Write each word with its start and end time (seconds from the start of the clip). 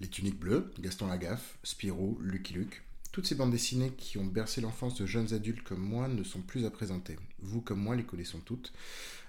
Les 0.00 0.08
Tuniques 0.08 0.38
Bleues, 0.38 0.72
Gaston 0.78 1.08
Lagaffe, 1.08 1.58
Spirou, 1.64 2.18
Lucky 2.20 2.54
Luke, 2.54 2.82
toutes 3.10 3.26
ces 3.26 3.34
bandes 3.34 3.50
dessinées 3.50 3.92
qui 3.96 4.18
ont 4.18 4.24
bercé 4.24 4.60
l'enfance 4.60 4.94
de 4.94 5.06
jeunes 5.06 5.34
adultes 5.34 5.62
comme 5.62 5.80
moi 5.80 6.06
ne 6.06 6.22
sont 6.22 6.40
plus 6.40 6.64
à 6.66 6.70
présenter. 6.70 7.16
Vous 7.40 7.60
comme 7.60 7.80
moi 7.80 7.96
les 7.96 8.04
connaissons 8.04 8.38
toutes. 8.38 8.72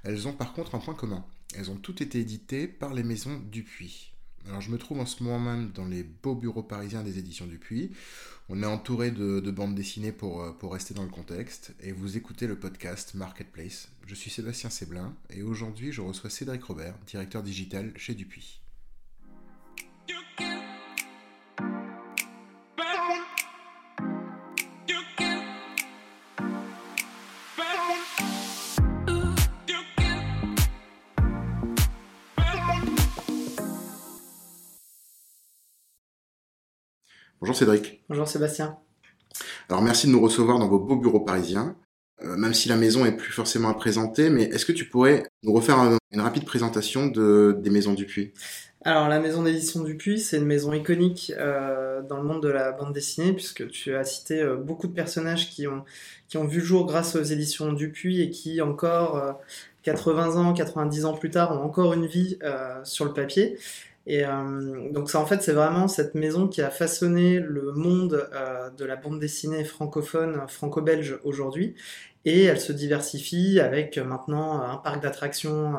Elles 0.03 0.27
ont 0.27 0.33
par 0.33 0.53
contre 0.53 0.75
un 0.75 0.79
point 0.79 0.93
commun. 0.93 1.25
Elles 1.55 1.71
ont 1.71 1.77
toutes 1.77 2.01
été 2.01 2.19
éditées 2.19 2.67
par 2.67 2.93
les 2.93 3.03
maisons 3.03 3.41
Dupuis. 3.51 4.13
Alors 4.47 4.61
je 4.61 4.69
me 4.69 4.77
trouve 4.77 4.99
en 4.99 5.05
ce 5.05 5.23
moment 5.23 5.39
même 5.39 5.71
dans 5.71 5.85
les 5.85 6.03
beaux 6.03 6.35
bureaux 6.35 6.63
parisiens 6.63 7.03
des 7.03 7.17
éditions 7.17 7.47
Dupuis. 7.47 7.91
On 8.47 8.61
est 8.61 8.67
entouré 8.67 9.11
de, 9.11 9.51
bandes 9.51 9.75
dessinées 9.75 10.11
pour, 10.11 10.41
euh, 10.41 10.51
pour 10.51 10.73
rester 10.73 10.93
dans 10.93 11.03
le 11.03 11.09
contexte 11.09 11.73
et 11.81 11.91
vous 11.91 12.17
écoutez 12.17 12.47
le 12.47 12.59
podcast 12.59 13.13
Marketplace. 13.15 13.89
Je 14.05 14.15
suis 14.15 14.29
Sébastien 14.29 14.69
Séblin 14.69 15.15
et 15.29 15.41
aujourd'hui 15.41 15.91
je 15.91 16.01
reçois 16.01 16.29
Cédric 16.29 16.63
Robert, 16.63 16.95
directeur 17.07 17.43
digital 17.43 17.91
chez 17.95 18.13
Dupuis. 18.13 18.59
Bonjour 37.49 37.57
Cédric. 37.57 38.03
Bonjour 38.09 38.27
Sébastien. 38.27 38.77
Alors 39.69 39.81
merci 39.81 40.05
de 40.05 40.11
nous 40.11 40.21
recevoir 40.21 40.59
dans 40.59 40.67
vos 40.67 40.77
beaux 40.77 40.97
bureaux 40.97 41.21
parisiens. 41.21 41.75
Euh, 42.21 42.37
même 42.37 42.53
si 42.53 42.69
la 42.69 42.75
maison 42.75 43.05
est 43.05 43.17
plus 43.17 43.33
forcément 43.33 43.69
à 43.69 43.73
présenter, 43.73 44.29
mais 44.29 44.43
est-ce 44.43 44.67
que 44.67 44.71
tu 44.71 44.85
pourrais 44.85 45.23
nous 45.41 45.51
refaire 45.51 45.97
une 46.11 46.21
rapide 46.21 46.45
présentation 46.45 47.07
de, 47.07 47.57
des 47.59 47.71
maisons 47.71 47.95
Dupuis 47.95 48.33
Alors 48.85 49.09
la 49.09 49.19
maison 49.19 49.41
d'édition 49.41 49.83
Dupuis, 49.83 50.19
c'est 50.19 50.37
une 50.37 50.45
maison 50.45 50.73
iconique 50.73 51.33
euh, 51.39 52.03
dans 52.03 52.17
le 52.17 52.23
monde 52.23 52.43
de 52.43 52.49
la 52.49 52.71
bande 52.71 52.93
dessinée, 52.93 53.33
puisque 53.33 53.67
tu 53.69 53.95
as 53.95 54.03
cité 54.03 54.43
euh, 54.43 54.55
beaucoup 54.55 54.85
de 54.85 54.93
personnages 54.93 55.49
qui 55.49 55.65
ont, 55.65 55.85
qui 56.27 56.37
ont 56.37 56.45
vu 56.45 56.59
le 56.59 56.65
jour 56.65 56.85
grâce 56.85 57.15
aux 57.15 57.23
éditions 57.23 57.73
Dupuis 57.73 58.21
et 58.21 58.29
qui 58.29 58.61
encore 58.61 59.39
80 59.81 60.35
ans, 60.35 60.53
90 60.53 61.05
ans 61.05 61.13
plus 61.15 61.31
tard 61.31 61.59
ont 61.59 61.63
encore 61.63 61.93
une 61.93 62.05
vie 62.05 62.37
sur 62.83 63.05
le 63.05 63.13
papier. 63.13 63.57
Et 64.09 64.25
euh, 64.25 64.91
donc 64.91 65.11
ça 65.11 65.19
en 65.19 65.27
fait 65.27 65.43
c'est 65.43 65.53
vraiment 65.53 65.87
cette 65.87 66.15
maison 66.15 66.47
qui 66.47 66.63
a 66.63 66.71
façonné 66.71 67.39
le 67.39 67.71
monde 67.73 68.27
euh, 68.33 68.71
de 68.71 68.83
la 68.83 68.95
bande 68.95 69.19
dessinée 69.19 69.63
francophone, 69.63 70.41
franco-belge 70.47 71.19
aujourd'hui. 71.23 71.75
Et 72.25 72.45
elle 72.45 72.59
se 72.59 72.73
diversifie 72.73 73.59
avec 73.59 73.99
maintenant 73.99 74.61
un 74.61 74.77
parc 74.77 75.03
d'attractions, 75.03 75.75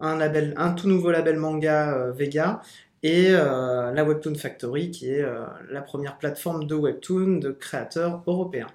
euh, 0.00 0.52
un 0.56 0.72
tout 0.72 0.88
nouveau 0.88 1.10
label 1.10 1.36
manga 1.36 2.10
Vega 2.12 2.62
et 3.02 3.30
la 3.32 4.04
Webtoon 4.04 4.34
Factory 4.34 4.90
qui 4.90 5.10
est 5.10 5.24
la 5.70 5.82
première 5.82 6.18
plateforme 6.18 6.66
de 6.66 6.74
webtoon 6.74 7.38
de 7.38 7.50
créateurs 7.50 8.22
européens. 8.26 8.68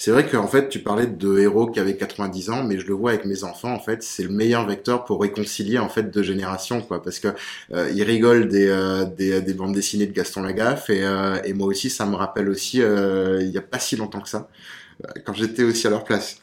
C'est 0.00 0.12
vrai 0.12 0.24
qu'en 0.24 0.46
fait, 0.46 0.68
tu 0.68 0.78
parlais 0.78 1.08
de 1.08 1.38
héros 1.40 1.66
qui 1.66 1.80
avaient 1.80 1.96
90 1.96 2.50
ans, 2.50 2.62
mais 2.62 2.78
je 2.78 2.86
le 2.86 2.94
vois 2.94 3.10
avec 3.10 3.24
mes 3.24 3.42
enfants, 3.42 3.72
en 3.72 3.80
fait, 3.80 4.04
c'est 4.04 4.22
le 4.22 4.28
meilleur 4.28 4.64
vecteur 4.64 5.04
pour 5.04 5.20
réconcilier 5.20 5.76
en 5.78 5.88
fait 5.88 6.04
deux 6.04 6.22
générations, 6.22 6.80
quoi, 6.82 7.02
parce 7.02 7.18
que 7.18 7.28
euh, 7.72 7.90
ils 7.92 8.04
rigolent 8.04 8.46
des, 8.46 8.68
euh, 8.68 9.06
des, 9.06 9.42
des, 9.42 9.54
bandes 9.54 9.74
dessinées 9.74 10.06
de 10.06 10.12
Gaston 10.12 10.42
Lagaffe, 10.42 10.88
et, 10.88 11.04
euh, 11.04 11.42
et 11.42 11.52
moi 11.52 11.66
aussi, 11.66 11.90
ça 11.90 12.06
me 12.06 12.14
rappelle 12.14 12.48
aussi, 12.48 12.76
il 12.76 13.50
y 13.52 13.58
a 13.58 13.60
pas 13.60 13.80
si 13.80 13.96
longtemps 13.96 14.20
que 14.20 14.28
ça, 14.28 14.48
quand 15.26 15.34
j'étais 15.34 15.64
aussi 15.64 15.88
à 15.88 15.90
leur 15.90 16.04
place. 16.04 16.36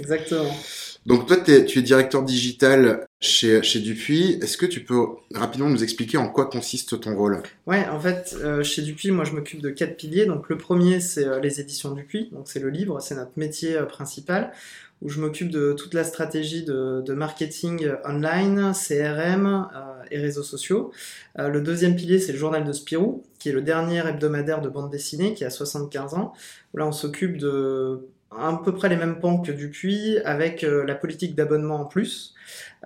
Exactement. 0.00 0.50
Donc 1.06 1.26
toi, 1.26 1.36
tu 1.36 1.52
es 1.52 1.82
directeur 1.82 2.24
digital 2.24 3.05
chez, 3.20 3.62
chez 3.62 3.80
Dupuis. 3.80 4.38
Est-ce 4.42 4.56
que 4.56 4.66
tu 4.66 4.84
peux 4.84 5.06
rapidement 5.34 5.68
nous 5.68 5.82
expliquer 5.82 6.18
en 6.18 6.28
quoi 6.28 6.46
consiste 6.46 7.00
ton 7.00 7.16
rôle? 7.16 7.42
Ouais, 7.66 7.86
en 7.88 8.00
fait, 8.00 8.36
euh, 8.40 8.62
chez 8.62 8.82
Dupuis, 8.82 9.10
moi, 9.10 9.24
je 9.24 9.32
m'occupe 9.32 9.62
de 9.62 9.70
quatre 9.70 9.96
piliers. 9.96 10.26
Donc 10.26 10.48
le 10.48 10.58
premier, 10.58 11.00
c'est 11.00 11.26
euh, 11.26 11.40
les 11.40 11.60
éditions 11.60 11.92
Dupuis. 11.92 12.30
Donc 12.32 12.48
c'est 12.48 12.60
le 12.60 12.70
livre, 12.70 13.00
c'est 13.00 13.14
notre 13.14 13.32
métier 13.36 13.76
euh, 13.76 13.84
principal, 13.84 14.52
où 15.02 15.08
je 15.08 15.20
m'occupe 15.20 15.50
de 15.50 15.72
toute 15.72 15.94
la 15.94 16.04
stratégie 16.04 16.64
de, 16.64 17.12
marketing 17.12 17.88
online, 18.04 18.72
CRM 18.72 19.68
et 20.10 20.18
réseaux 20.18 20.42
sociaux. 20.42 20.90
le 21.36 21.60
deuxième 21.60 21.96
pilier, 21.96 22.18
c'est 22.18 22.32
le 22.32 22.38
journal 22.38 22.64
de 22.64 22.72
Spirou, 22.72 23.22
qui 23.38 23.50
est 23.50 23.52
le 23.52 23.60
dernier 23.60 24.06
hebdomadaire 24.06 24.62
de 24.62 24.70
bande 24.70 24.90
dessinée, 24.90 25.34
qui 25.34 25.44
a 25.44 25.50
75 25.50 26.14
ans. 26.14 26.32
Là, 26.72 26.86
on 26.86 26.92
s'occupe 26.92 27.36
de 27.36 28.08
à 28.30 28.60
peu 28.64 28.74
près 28.74 28.88
les 28.88 28.96
mêmes 28.96 29.20
pans 29.20 29.38
que 29.38 29.52
Dupuis, 29.52 30.18
avec 30.24 30.64
euh, 30.64 30.84
la 30.84 30.94
politique 30.94 31.34
d'abonnement 31.34 31.80
en 31.82 31.84
plus. 31.84 32.34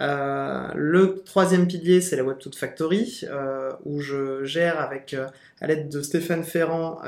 Euh, 0.01 0.69
le 0.75 1.23
troisième 1.25 1.67
pilier, 1.67 2.01
c'est 2.01 2.17
la 2.17 2.25
Webtoon 2.25 2.53
Factory, 2.53 3.23
euh, 3.25 3.73
où 3.85 4.01
je 4.01 4.45
gère 4.45 4.81
avec, 4.81 5.17
à 5.61 5.67
l'aide 5.67 5.89
de 5.89 6.03
Stéphane 6.03 6.45
Ferrand, 6.45 7.01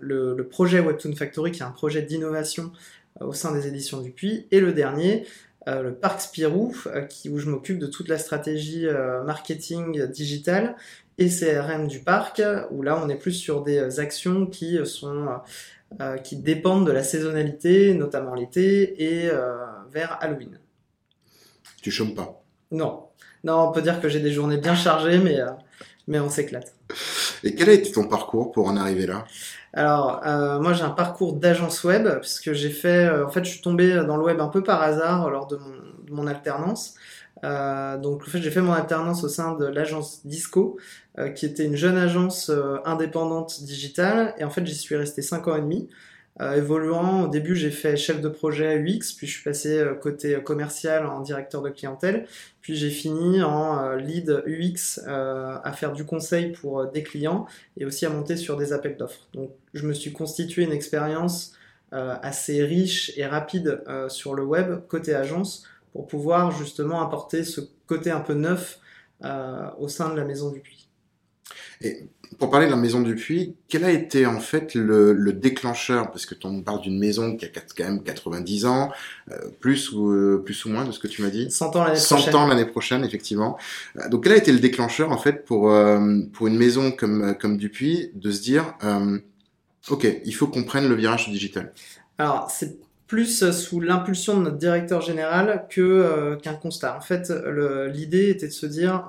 le, 0.00 0.42
projet 0.42 0.80
Webtoon 0.80 1.14
Factory, 1.14 1.52
qui 1.52 1.60
est 1.60 1.66
un 1.66 1.70
projet 1.70 2.02
d'innovation 2.02 2.72
au 3.20 3.32
sein 3.32 3.52
des 3.52 3.66
éditions 3.66 4.00
Dupuis. 4.00 4.46
Et 4.50 4.60
le 4.60 4.72
dernier, 4.72 5.26
le 5.66 5.92
Parc 5.92 6.20
Spirou, 6.22 6.74
qui, 7.08 7.28
où 7.28 7.38
je 7.38 7.48
m'occupe 7.48 7.78
de 7.78 7.86
toute 7.86 8.08
la 8.08 8.18
stratégie 8.18 8.86
marketing 9.26 10.06
digital 10.06 10.76
et 11.18 11.28
CRM 11.28 11.88
du 11.88 12.00
parc, 12.00 12.40
où 12.70 12.82
là 12.82 13.00
on 13.04 13.08
est 13.08 13.16
plus 13.16 13.32
sur 13.32 13.62
des 13.62 14.00
actions 14.00 14.46
qui 14.46 14.78
sont 14.84 15.28
qui 16.22 16.36
dépendent 16.36 16.86
de 16.86 16.92
la 16.92 17.02
saisonnalité, 17.02 17.94
notamment 17.94 18.34
l'été 18.34 19.02
et 19.02 19.30
euh, 19.30 19.56
vers 19.90 20.18
Halloween. 20.20 20.58
Tu 21.82 21.90
chômes 21.90 22.14
pas 22.14 22.42
Non. 22.70 23.04
Non, 23.44 23.68
on 23.68 23.72
peut 23.72 23.82
dire 23.82 24.00
que 24.00 24.08
j'ai 24.08 24.20
des 24.20 24.32
journées 24.32 24.58
bien 24.58 24.74
chargées, 24.74 25.18
mais, 25.18 25.40
euh, 25.40 25.50
mais 26.06 26.20
on 26.20 26.28
s'éclate. 26.28 26.74
Et 27.44 27.54
quel 27.54 27.68
a 27.70 27.72
été 27.72 27.92
ton 27.92 28.08
parcours 28.08 28.52
pour 28.52 28.68
en 28.68 28.76
arriver 28.76 29.06
là? 29.06 29.24
Alors, 29.72 30.22
moi 30.60 30.72
j'ai 30.72 30.82
un 30.82 30.90
parcours 30.90 31.34
d'agence 31.34 31.84
web, 31.84 32.08
puisque 32.20 32.52
j'ai 32.52 32.70
fait, 32.70 33.08
en 33.08 33.28
fait 33.28 33.44
je 33.44 33.50
suis 33.50 33.60
tombé 33.60 33.94
dans 33.94 34.16
le 34.16 34.24
web 34.24 34.40
un 34.40 34.48
peu 34.48 34.62
par 34.62 34.82
hasard 34.82 35.30
lors 35.30 35.46
de 35.46 35.56
mon, 35.56 35.74
de 36.04 36.12
mon 36.12 36.26
alternance. 36.26 36.94
Euh, 37.44 37.96
donc 37.98 38.22
en 38.22 38.26
fait, 38.26 38.40
j'ai 38.40 38.50
fait 38.50 38.60
mon 38.60 38.72
alternance 38.72 39.24
au 39.24 39.28
sein 39.28 39.54
de 39.56 39.66
l'agence 39.66 40.26
Disco, 40.26 40.78
euh, 41.18 41.28
qui 41.30 41.46
était 41.46 41.64
une 41.64 41.76
jeune 41.76 41.96
agence 41.96 42.50
euh, 42.50 42.78
indépendante 42.84 43.62
digitale. 43.62 44.34
Et 44.38 44.44
en 44.44 44.50
fait, 44.50 44.66
j'y 44.66 44.74
suis 44.74 44.96
resté 44.96 45.22
5 45.22 45.48
ans 45.48 45.56
et 45.56 45.60
demi. 45.60 45.88
évoluant, 46.40 47.24
au 47.24 47.28
début, 47.28 47.56
j'ai 47.56 47.72
fait 47.72 47.96
chef 47.96 48.20
de 48.20 48.28
projet 48.28 48.78
UX, 48.78 49.12
puis 49.16 49.26
je 49.26 49.32
suis 49.32 49.42
passé 49.42 49.84
côté 50.00 50.40
commercial 50.40 51.04
en 51.04 51.20
directeur 51.20 51.62
de 51.62 51.70
clientèle, 51.70 52.28
puis 52.60 52.76
j'ai 52.76 52.90
fini 52.90 53.42
en 53.42 53.96
lead 53.96 54.44
UX 54.46 55.00
à 55.08 55.72
faire 55.72 55.92
du 55.92 56.04
conseil 56.04 56.52
pour 56.52 56.86
des 56.86 57.02
clients 57.02 57.46
et 57.76 57.84
aussi 57.84 58.06
à 58.06 58.10
monter 58.10 58.36
sur 58.36 58.56
des 58.56 58.72
appels 58.72 58.96
d'offres. 58.96 59.26
Donc, 59.34 59.50
je 59.74 59.84
me 59.84 59.92
suis 59.92 60.12
constitué 60.12 60.62
une 60.62 60.70
expérience 60.70 61.54
assez 61.90 62.62
riche 62.62 63.12
et 63.16 63.26
rapide 63.26 63.82
sur 64.06 64.34
le 64.34 64.44
web 64.44 64.86
côté 64.86 65.16
agence 65.16 65.64
pour 65.92 66.06
pouvoir 66.06 66.50
justement 66.50 67.00
apporter 67.02 67.44
ce 67.44 67.60
côté 67.86 68.10
un 68.10 68.20
peu 68.20 68.34
neuf 68.34 68.78
euh, 69.24 69.68
au 69.78 69.88
sein 69.88 70.10
de 70.10 70.16
la 70.16 70.24
maison 70.24 70.50
du 70.50 70.60
puits. 70.60 70.88
Et 71.80 72.08
pour 72.38 72.50
parler 72.50 72.66
de 72.66 72.72
la 72.72 72.76
maison 72.76 73.00
du 73.00 73.14
puits, 73.14 73.56
quel 73.68 73.84
a 73.84 73.90
été 73.90 74.26
en 74.26 74.40
fait 74.40 74.74
le, 74.74 75.32
déclencheur? 75.32 76.10
Parce 76.10 76.26
que 76.26 76.34
on 76.44 76.62
parle 76.62 76.82
d'une 76.82 76.98
maison 76.98 77.36
qui 77.36 77.46
a 77.46 77.48
quand 77.48 77.84
même 77.84 78.02
90 78.02 78.66
ans, 78.66 78.90
euh, 79.30 79.36
plus 79.60 79.92
ou 79.92 80.10
euh, 80.10 80.42
plus 80.44 80.64
ou 80.64 80.70
moins 80.70 80.84
de 80.84 80.92
ce 80.92 80.98
que 80.98 81.08
tu 81.08 81.22
m'as 81.22 81.30
dit? 81.30 81.50
100 81.50 81.76
ans 81.76 81.84
l'année 81.84 82.00
prochaine. 82.00 82.32
100 82.32 82.34
ans 82.34 82.46
l'année 82.46 82.66
prochaine, 82.66 83.04
effectivement. 83.04 83.58
donc 84.10 84.24
quel 84.24 84.32
a 84.32 84.36
été 84.36 84.52
le 84.52 84.58
déclencheur 84.58 85.10
en 85.10 85.18
fait 85.18 85.44
pour 85.44 85.72
pour 86.32 86.46
une 86.46 86.56
maison 86.56 86.90
comme 86.92 87.34
comme 87.40 87.56
Dupuis 87.56 88.10
de 88.14 88.30
se 88.30 88.42
dire, 88.42 88.74
ok, 89.88 90.06
il 90.24 90.34
faut 90.34 90.48
qu'on 90.48 90.64
prenne 90.64 90.88
le 90.88 90.94
virage 90.94 91.28
digital? 91.28 91.72
Alors 92.18 92.50
c'est 92.50 92.76
plus 93.08 93.50
sous 93.50 93.80
l'impulsion 93.80 94.36
de 94.36 94.44
notre 94.44 94.58
directeur 94.58 95.00
général 95.00 95.66
que 95.68 95.80
euh, 95.80 96.36
qu'un 96.36 96.54
constat. 96.54 96.96
En 96.96 97.00
fait, 97.00 97.32
l'idée 97.92 98.28
était 98.30 98.46
de 98.46 98.52
se 98.52 98.66
dire 98.66 99.08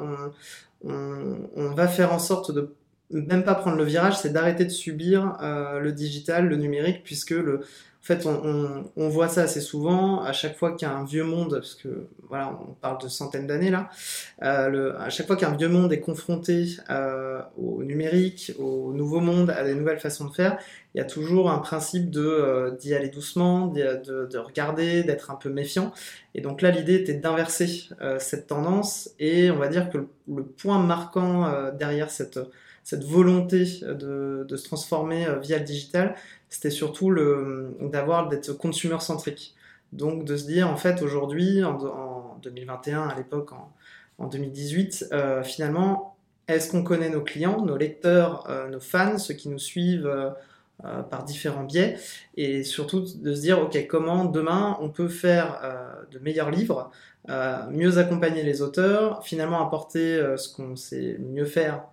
on, 0.83 1.69
va 1.75 1.87
faire 1.87 2.13
en 2.13 2.19
sorte 2.19 2.51
de 2.51 2.73
même 3.11 3.43
pas 3.43 3.55
prendre 3.55 3.77
le 3.77 3.83
virage, 3.83 4.17
c'est 4.17 4.31
d'arrêter 4.31 4.65
de 4.65 4.69
subir 4.69 5.37
euh, 5.41 5.79
le 5.79 5.91
digital, 5.91 6.47
le 6.47 6.55
numérique, 6.55 7.03
puisque 7.03 7.31
le, 7.31 7.61
fait, 8.09 8.25
on, 8.25 9.09
voit 9.09 9.27
ça 9.27 9.43
assez 9.43 9.61
souvent. 9.61 10.21
À 10.23 10.33
chaque 10.33 10.57
fois 10.57 10.71
qu'il 10.71 10.87
y 10.87 10.91
a 10.91 10.95
un 10.95 11.05
vieux 11.05 11.23
monde, 11.23 11.53
parce 11.53 11.75
que 11.75 12.07
voilà, 12.27 12.59
on 12.67 12.73
parle 12.73 12.99
de 13.01 13.07
centaines 13.07 13.45
d'années 13.45 13.69
là, 13.69 13.89
euh, 14.41 14.93
à 14.97 15.09
chaque 15.09 15.27
fois 15.27 15.35
qu'un 15.35 15.55
vieux 15.55 15.69
monde 15.69 15.93
est 15.93 15.99
confronté 15.99 16.65
euh, 16.89 17.39
au 17.57 17.83
numérique, 17.83 18.53
au 18.57 18.93
nouveau 18.93 19.19
monde, 19.19 19.51
à 19.51 19.63
des 19.63 19.75
nouvelles 19.75 19.99
façons 19.99 20.25
de 20.25 20.33
faire, 20.33 20.57
il 20.95 20.97
y 20.97 21.01
a 21.01 21.05
toujours 21.05 21.51
un 21.51 21.59
principe 21.59 22.09
de 22.09 22.21
euh, 22.21 22.71
d'y 22.71 22.95
aller 22.95 23.09
doucement, 23.09 23.67
de, 23.67 24.25
de, 24.25 24.37
regarder, 24.39 25.03
d'être 25.03 25.29
un 25.29 25.35
peu 25.35 25.49
méfiant. 25.49 25.93
Et 26.33 26.41
donc 26.41 26.63
là, 26.63 26.71
l'idée 26.71 26.95
était 26.95 27.13
d'inverser 27.13 27.89
cette 28.19 28.47
tendance. 28.47 29.11
Et 29.19 29.51
on 29.51 29.57
va 29.57 29.67
dire 29.67 29.89
que 29.91 29.99
le, 30.27 30.43
point 30.43 30.79
marquant 30.79 31.71
derrière 31.73 32.09
cette 32.09 32.39
cette 32.83 33.03
volonté 33.03 33.65
de, 33.81 34.45
de 34.47 34.55
se 34.57 34.65
transformer 34.65 35.27
via 35.41 35.59
le 35.59 35.63
digital, 35.63 36.15
c'était 36.49 36.71
surtout 36.71 37.11
le, 37.11 37.75
d'avoir 37.81 38.27
d'être 38.29 38.53
consumer 38.53 38.99
centrique. 38.99 39.55
Donc 39.93 40.23
de 40.23 40.37
se 40.37 40.45
dire 40.45 40.69
en 40.69 40.77
fait 40.77 41.01
aujourd'hui, 41.01 41.63
en, 41.63 42.37
2021 42.41 43.07
à 43.07 43.15
l'époque, 43.15 43.51
en, 44.17 44.27
2018, 44.27 45.07
euh, 45.11 45.43
finalement, 45.43 46.15
est-ce 46.47 46.71
qu'on 46.71 46.83
connaît 46.83 47.09
nos 47.09 47.21
clients, 47.21 47.63
nos 47.63 47.77
lecteurs, 47.77 48.47
nos 48.71 48.79
fans, 48.79 49.17
ceux 49.17 49.35
qui 49.35 49.49
nous 49.49 49.59
suivent 49.59 50.09
par 51.09 51.25
différents 51.25 51.63
biais, 51.63 51.97
et 52.37 52.63
surtout 52.63 53.01
de 53.01 53.33
se 53.33 53.41
dire, 53.41 53.61
ok, 53.61 53.85
comment 53.87 54.25
demain 54.25 54.77
on 54.81 54.89
peut 54.89 55.09
faire 55.09 55.59
de 56.09 56.19
meilleurs 56.19 56.51
livres, 56.51 56.89
mieux 57.69 57.97
accompagner 57.97 58.43
les 58.43 58.61
auteurs, 58.61 59.23
finalement 59.25 59.65
apporter 59.65 60.23
ce 60.37 60.53
qu'on 60.53 60.77
sait 60.77 61.17
mieux 61.19 61.45
faire, 61.45 61.83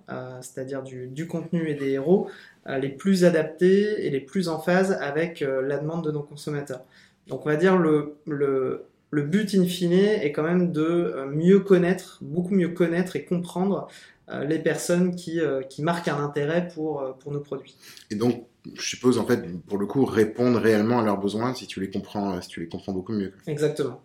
c'est-à-dire 0.41 0.83
du, 0.85 1.27
contenu 1.27 1.69
et 1.69 1.75
des 1.75 1.91
héros, 1.91 2.31
les 2.69 2.91
plus 2.91 3.25
adaptés 3.25 4.07
et 4.07 4.11
les 4.11 4.21
plus 4.21 4.49
en 4.49 4.61
phase 4.61 4.93
avec 5.01 5.41
la 5.41 5.79
demande 5.79 6.05
de 6.05 6.13
nos 6.13 6.23
consommateurs. 6.23 6.85
Donc 7.27 7.45
on 7.45 7.49
va 7.49 7.57
dire 7.57 7.77
le, 7.77 8.15
le, 8.27 8.87
le 9.11 9.23
but 9.23 9.55
in 9.55 9.65
fine 9.65 9.93
est 9.93 10.33
quand 10.33 10.43
même 10.43 10.73
de 10.73 10.83
euh, 10.83 11.27
mieux 11.27 11.61
connaître, 11.61 12.19
beaucoup 12.23 12.55
mieux 12.55 12.69
connaître 12.69 13.17
et 13.17 13.25
comprendre 13.25 13.89
euh, 13.89 13.93
les 14.29 14.59
personnes 14.59 15.15
qui, 15.15 15.41
euh, 15.41 15.63
qui 15.63 15.83
marquent 15.83 16.09
un 16.09 16.19
intérêt 16.19 16.69
pour, 16.75 17.17
pour 17.21 17.33
nos 17.33 17.41
produits. 17.41 17.77
Et 18.11 18.17
donc, 18.17 18.47
je 18.75 18.83
suppose, 18.83 19.19
en 19.19 19.27
fait, 19.27 19.45
pour 19.67 19.79
le 19.79 19.87
coup, 19.87 20.05
répondre 20.05 20.59
réellement 20.59 20.99
à 21.01 21.05
leurs 21.05 21.19
besoins 21.19 21.55
si 21.55 21.67
tu 21.67 21.81
les 21.81 21.91
comprends, 21.91 22.41
si 22.43 22.49
tu 22.49 22.61
les 22.61 22.69
comprends 22.69 22.93
beaucoup 22.93 23.13
mieux. 23.13 23.33
Exactement. 23.47 24.01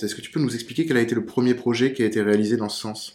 Est-ce 0.00 0.14
que 0.14 0.20
tu 0.20 0.30
peux 0.30 0.40
nous 0.40 0.54
expliquer 0.54 0.86
quel 0.86 0.96
a 0.96 1.00
été 1.00 1.14
le 1.14 1.24
premier 1.24 1.54
projet 1.54 1.92
qui 1.92 2.02
a 2.02 2.06
été 2.06 2.20
réalisé 2.22 2.56
dans 2.56 2.68
ce 2.68 2.80
sens? 2.80 3.14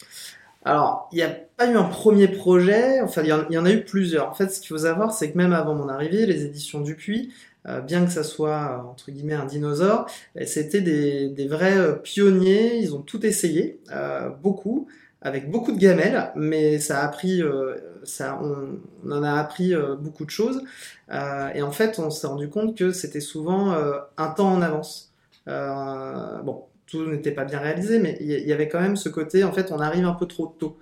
Alors, 0.66 1.10
il 1.12 1.18
n'y 1.18 1.24
a 1.24 1.30
pas 1.30 1.70
eu 1.70 1.76
un 1.76 1.84
premier 1.84 2.28
projet, 2.28 3.02
enfin, 3.02 3.22
il 3.22 3.28
y, 3.28 3.58
en 3.58 3.66
a 3.66 3.72
eu 3.72 3.84
plusieurs. 3.84 4.30
En 4.30 4.34
fait, 4.34 4.50
ce 4.50 4.60
qu'il 4.60 4.70
faut 4.70 4.80
savoir, 4.80 5.14
c'est 5.14 5.32
que 5.32 5.38
même 5.38 5.54
avant 5.54 5.76
mon 5.76 5.90
arrivée, 5.90 6.26
les 6.26 6.46
éditions 6.46 6.82
Dupuis 6.82 7.34
euh, 7.66 7.80
bien 7.80 8.06
que 8.06 8.12
ça 8.12 8.24
soit 8.24 8.86
entre 8.90 9.10
guillemets 9.10 9.36
un 9.36 9.46
dinosaure, 9.46 10.06
c'était 10.46 10.82
des, 10.82 11.48
vrais 11.48 11.78
euh, 11.78 11.94
pionniers. 11.94 12.78
Ils 12.78 12.94
ont 12.94 13.02
tout 13.02 13.26
essayé, 13.26 13.80
euh, 13.92 14.30
beaucoup, 14.30 14.88
avec 15.24 15.50
beaucoup 15.50 15.72
de 15.72 15.80
gamelles, 15.80 16.32
mais 16.36 16.80
ça 16.80 17.00
a 17.00 17.06
appris, 17.06 17.42
ça, 18.04 18.40
on, 18.44 19.12
en 19.12 19.24
a 19.24 19.34
appris 19.34 19.74
beaucoup 20.00 20.26
de 20.26 20.30
choses. 20.30 20.62
et 21.10 21.62
en 21.62 21.72
fait, 21.72 21.98
on 21.98 22.10
s'est 22.10 22.28
rendu 22.28 22.50
compte 22.50 22.78
que 22.78 22.92
c'était 22.92 23.22
souvent 23.22 23.74
un 24.18 24.28
temps 24.30 24.52
en 24.52 24.62
avance. 24.62 25.14
bon, 25.48 26.66
tout 26.88 27.06
n'était 27.06 27.32
pas 27.32 27.46
bien 27.46 27.60
réalisé, 27.60 28.00
mais 28.00 28.18
il 28.20 28.28
y, 28.28 28.54
avait 28.54 28.68
quand 28.68 28.82
même 28.82 28.96
ce 28.96 29.10
côté, 29.10 29.44
en 29.44 29.52
fait, 29.52 29.72
on 29.72 29.80
arrive 29.80 30.06
un 30.06 30.14
peu 30.14 30.28
trop 30.28 30.48
tôt. 30.60 30.78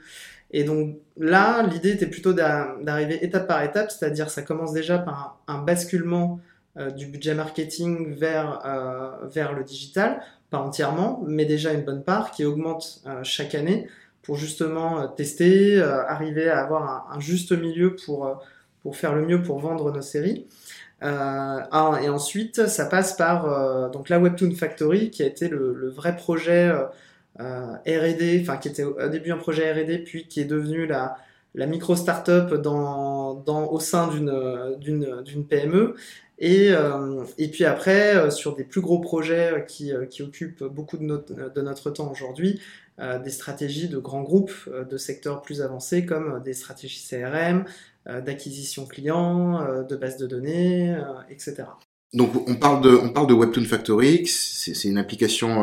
Et 0.51 0.63
donc 0.63 0.97
là, 1.17 1.63
l'idée 1.63 1.91
était 1.91 2.07
plutôt 2.07 2.33
d'arriver 2.33 3.23
étape 3.23 3.47
par 3.47 3.63
étape, 3.63 3.91
c'est-à-dire 3.91 4.29
ça 4.29 4.41
commence 4.41 4.73
déjà 4.73 4.97
par 4.97 5.39
un 5.47 5.59
basculement 5.59 6.39
euh, 6.77 6.91
du 6.91 7.07
budget 7.07 7.33
marketing 7.33 8.13
vers, 8.13 8.59
euh, 8.65 9.27
vers 9.27 9.53
le 9.53 9.63
digital, 9.63 10.21
pas 10.49 10.57
entièrement, 10.59 11.23
mais 11.25 11.45
déjà 11.45 11.73
une 11.73 11.83
bonne 11.83 12.03
part 12.03 12.31
qui 12.31 12.43
augmente 12.43 13.01
euh, 13.07 13.23
chaque 13.23 13.55
année 13.55 13.87
pour 14.23 14.35
justement 14.37 15.07
tester, 15.07 15.81
arriver 15.81 16.49
à 16.49 16.63
avoir 16.63 17.11
un, 17.11 17.19
juste 17.19 17.51
milieu 17.51 17.95
pour, 17.95 18.41
pour 18.83 18.95
faire 18.95 19.15
le 19.15 19.25
mieux 19.25 19.41
pour 19.41 19.59
vendre 19.59 19.91
nos 19.91 20.01
séries. 20.01 20.47
Ah, 21.01 21.99
et 22.03 22.09
ensuite, 22.09 22.67
ça 22.67 22.85
passe 22.85 23.13
par 23.13 23.89
donc 23.89 24.09
la 24.09 24.19
Webtoon 24.19 24.51
Factory, 24.51 25.09
qui 25.09 25.23
a 25.23 25.25
été 25.25 25.47
le, 25.47 25.89
vrai 25.89 26.15
projet 26.15 26.71
R&D, 27.39 28.39
enfin 28.43 28.57
qui 28.57 28.67
était 28.67 28.83
au 28.83 29.09
début 29.09 29.31
un 29.31 29.37
projet 29.37 29.71
R&D, 29.71 29.99
puis 29.99 30.27
qui 30.27 30.41
est 30.41 30.45
devenu 30.45 30.85
la, 30.85 31.17
la 31.53 31.65
micro 31.65 31.95
startup 31.95 32.53
dans, 32.53 33.33
dans, 33.35 33.69
au 33.71 33.79
sein 33.79 34.07
d'une 34.09 35.45
PME 35.49 35.95
et, 36.41 36.71
euh, 36.71 37.23
et 37.37 37.49
puis 37.51 37.65
après, 37.65 38.15
euh, 38.15 38.31
sur 38.31 38.55
des 38.55 38.63
plus 38.63 38.81
gros 38.81 38.99
projets 38.99 39.53
euh, 39.53 39.59
qui, 39.59 39.93
qui 40.09 40.23
occupent 40.23 40.63
beaucoup 40.63 40.97
de 40.97 41.03
notre, 41.03 41.53
de 41.53 41.61
notre 41.61 41.91
temps 41.91 42.11
aujourd'hui, 42.11 42.59
des 43.23 43.31
stratégies 43.31 43.89
de 43.89 43.97
grands 43.97 44.21
groupes 44.21 44.69
de 44.69 44.95
secteurs 44.95 45.41
plus 45.41 45.63
avancés 45.63 46.05
comme 46.05 46.39
des 46.43 46.53
stratégies 46.53 47.03
CRM, 47.09 47.65
d'acquisition 48.05 48.85
client, 48.85 49.83
de 49.83 49.95
base 49.95 50.17
de 50.17 50.27
données, 50.27 50.95
etc. 51.27 51.63
Donc 52.13 52.47
on 52.49 52.55
parle 52.55 52.81
de 52.81 52.89
on 52.89 53.09
parle 53.09 53.27
de 53.27 53.33
Webtoon 53.33 53.63
Factory, 53.63 54.27
c'est 54.27 54.89
une 54.89 54.97
application 54.97 55.61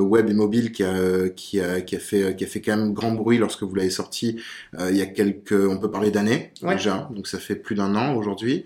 web 0.00 0.30
et 0.30 0.32
mobile 0.32 0.72
qui 0.72 0.82
a 0.82 1.28
qui 1.28 1.60
a 1.60 1.82
qui 1.82 1.94
a 1.94 1.98
fait 1.98 2.34
qui 2.36 2.44
a 2.44 2.46
fait 2.46 2.62
quand 2.62 2.74
même 2.74 2.94
grand 2.94 3.12
bruit 3.12 3.36
lorsque 3.36 3.64
vous 3.64 3.74
l'avez 3.74 3.90
sorti 3.90 4.40
il 4.78 4.96
y 4.96 5.02
a 5.02 5.06
quelques 5.06 5.52
on 5.52 5.78
peut 5.78 5.90
parler 5.90 6.10
d'années 6.10 6.52
déjà 6.62 7.10
donc 7.14 7.26
ça 7.26 7.38
fait 7.38 7.54
plus 7.54 7.74
d'un 7.74 7.94
an 7.96 8.14
aujourd'hui. 8.14 8.64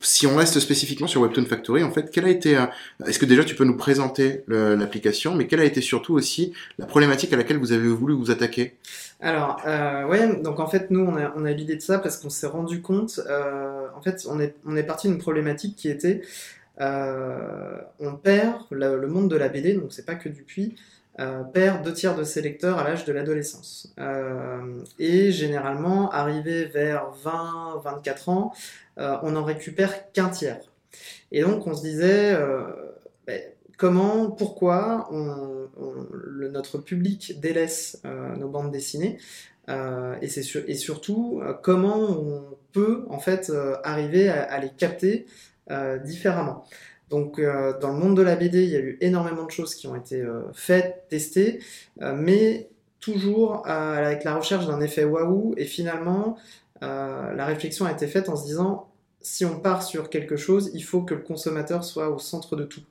Si 0.00 0.26
on 0.26 0.36
reste 0.36 0.60
spécifiquement 0.60 1.06
sur 1.06 1.22
Webtoon 1.22 1.44
Factory, 1.44 1.82
en 1.82 1.90
fait, 1.90 2.10
quelle 2.10 2.24
a 2.26 2.28
été, 2.28 2.56
euh, 2.56 2.66
est-ce 3.06 3.18
que 3.18 3.26
déjà 3.26 3.44
tu 3.44 3.54
peux 3.54 3.64
nous 3.64 3.76
présenter 3.76 4.44
l'application, 4.46 5.34
mais 5.34 5.46
quelle 5.46 5.60
a 5.60 5.64
été 5.64 5.80
surtout 5.80 6.14
aussi 6.14 6.52
la 6.78 6.86
problématique 6.86 7.32
à 7.32 7.36
laquelle 7.36 7.58
vous 7.58 7.72
avez 7.72 7.88
voulu 7.88 8.14
vous 8.14 8.30
attaquer? 8.30 8.76
Alors, 9.20 9.60
euh, 9.66 10.06
ouais, 10.06 10.40
donc 10.40 10.60
en 10.60 10.68
fait, 10.68 10.90
nous, 10.90 11.04
on 11.04 11.16
a, 11.16 11.32
on 11.36 11.44
a 11.44 11.50
l'idée 11.50 11.76
de 11.76 11.80
ça 11.80 11.98
parce 11.98 12.16
qu'on 12.16 12.30
s'est 12.30 12.46
rendu 12.46 12.80
compte, 12.80 13.20
euh, 13.28 13.81
en 13.96 14.02
fait, 14.02 14.26
on 14.28 14.40
est, 14.40 14.82
parti 14.82 15.08
d'une 15.08 15.18
problématique 15.18 15.76
qui 15.76 15.88
était, 15.88 16.22
euh, 16.80 17.78
on 18.00 18.14
perd 18.14 18.62
le, 18.70 19.06
monde 19.06 19.30
de 19.30 19.36
la 19.36 19.48
BD, 19.48 19.74
donc 19.74 19.92
c'est 19.92 20.06
pas 20.06 20.14
que 20.14 20.28
du 20.28 20.42
puits, 20.42 20.76
euh, 21.20 21.42
perd 21.44 21.84
deux 21.84 21.92
tiers 21.92 22.16
de 22.16 22.24
ses 22.24 22.40
lecteurs 22.40 22.78
à 22.78 22.84
l'âge 22.84 23.04
de 23.04 23.12
l'adolescence. 23.12 23.92
Euh, 23.98 24.82
et 24.98 25.30
généralement, 25.30 26.10
arrivé 26.10 26.64
vers 26.64 27.10
20-24 27.22 28.30
ans, 28.30 28.52
euh, 28.98 29.16
on 29.22 29.32
n'en 29.32 29.44
récupère 29.44 30.10
qu'un 30.12 30.30
tiers. 30.30 30.60
Et 31.30 31.42
donc, 31.42 31.66
on 31.66 31.74
se 31.74 31.82
disait, 31.82 32.34
ben, 33.26 33.40
comment, 33.78 34.30
pourquoi 34.30 35.08
notre 35.76 36.78
public 36.78 37.40
délaisse 37.40 38.02
nos 38.36 38.48
bandes 38.48 38.70
dessinées 38.70 39.18
et, 39.68 40.26
et, 40.26 40.74
surtout, 40.74 41.40
comment 41.62 41.98
on 41.98 42.56
peut 42.72 43.04
en 43.08 43.18
fait 43.18 43.52
arriver 43.84 44.28
à 44.28 44.58
les 44.58 44.70
capter 44.70 45.26
différemment. 46.04 46.64
Donc 47.12 47.38
euh, 47.38 47.78
dans 47.78 47.92
le 47.92 47.98
monde 47.98 48.16
de 48.16 48.22
la 48.22 48.36
BD, 48.36 48.64
il 48.64 48.70
y 48.70 48.76
a 48.76 48.80
eu 48.80 48.96
énormément 49.02 49.44
de 49.44 49.50
choses 49.50 49.74
qui 49.74 49.86
ont 49.86 49.94
été 49.94 50.22
euh, 50.22 50.40
faites, 50.54 51.04
testées, 51.10 51.60
euh, 52.00 52.14
mais 52.16 52.70
toujours 53.00 53.66
avec 53.68 54.24
la 54.24 54.34
recherche 54.34 54.66
d'un 54.66 54.80
effet 54.80 55.04
waouh. 55.04 55.54
Et 55.58 55.66
finalement, 55.66 56.38
la 56.80 57.44
réflexion 57.46 57.84
a 57.84 57.90
été 57.90 58.06
faite 58.06 58.28
en 58.28 58.36
se 58.36 58.44
disant, 58.44 58.88
si 59.20 59.44
on 59.44 59.58
part 59.58 59.82
sur 59.82 60.08
quelque 60.08 60.36
chose, 60.36 60.70
il 60.72 60.84
faut 60.84 61.02
que 61.02 61.14
le 61.14 61.20
consommateur 61.20 61.84
soit 61.84 62.10
au 62.10 62.20
centre 62.20 62.54
de 62.54 62.62
tout. 62.62 62.84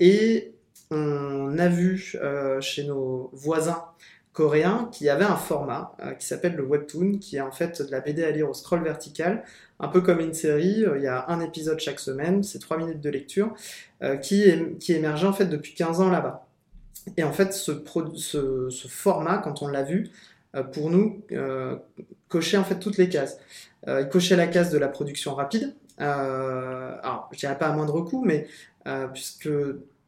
et 0.00 0.52
on 0.90 1.56
a 1.56 1.68
vu 1.68 2.16
chez 2.60 2.84
nos 2.84 3.30
voisins 3.32 3.84
coréens 4.32 4.88
qui 4.92 5.08
avait 5.08 5.24
un 5.24 5.36
format 5.36 5.96
qui 6.18 6.26
s'appelle 6.26 6.54
le 6.54 6.64
webtoon, 6.64 7.18
qui 7.18 7.36
est 7.36 7.40
en 7.40 7.50
fait 7.50 7.82
de 7.82 7.90
la 7.90 8.00
BD 8.00 8.22
à 8.22 8.30
lire 8.30 8.48
au 8.48 8.54
scroll 8.54 8.82
vertical, 8.82 9.44
un 9.80 9.88
peu 9.88 10.02
comme 10.02 10.20
une 10.20 10.34
série, 10.34 10.84
euh, 10.84 10.98
il 10.98 11.02
y 11.02 11.06
a 11.06 11.24
un 11.28 11.40
épisode 11.40 11.80
chaque 11.80 12.00
semaine, 12.00 12.42
c'est 12.42 12.58
trois 12.58 12.76
minutes 12.76 13.00
de 13.00 13.10
lecture, 13.10 13.54
euh, 14.02 14.16
qui, 14.16 14.44
qui 14.78 14.92
émergeait 14.92 15.26
en 15.26 15.32
fait 15.32 15.46
depuis 15.46 15.74
15 15.74 16.00
ans 16.00 16.10
là-bas. 16.10 16.46
Et 17.16 17.24
en 17.24 17.32
fait, 17.32 17.54
ce, 17.54 17.72
ce, 18.16 18.88
format, 18.88 19.38
quand 19.38 19.62
on 19.62 19.68
l'a 19.68 19.82
vu, 19.82 20.10
euh, 20.54 20.62
pour 20.62 20.90
nous, 20.90 21.22
cochait 22.28 22.58
en 22.58 22.64
fait 22.64 22.78
toutes 22.78 22.98
les 22.98 23.08
cases. 23.08 23.38
il 23.86 24.08
cochait 24.10 24.36
la 24.36 24.46
case 24.46 24.70
de 24.70 24.78
la 24.78 24.88
production 24.88 25.34
rapide. 25.34 25.74
alors, 25.98 27.30
je 27.32 27.38
dirais 27.38 27.58
pas 27.58 27.68
à 27.68 27.72
moindre 27.72 28.02
coût, 28.02 28.22
mais 28.24 28.46
puisque 29.14 29.48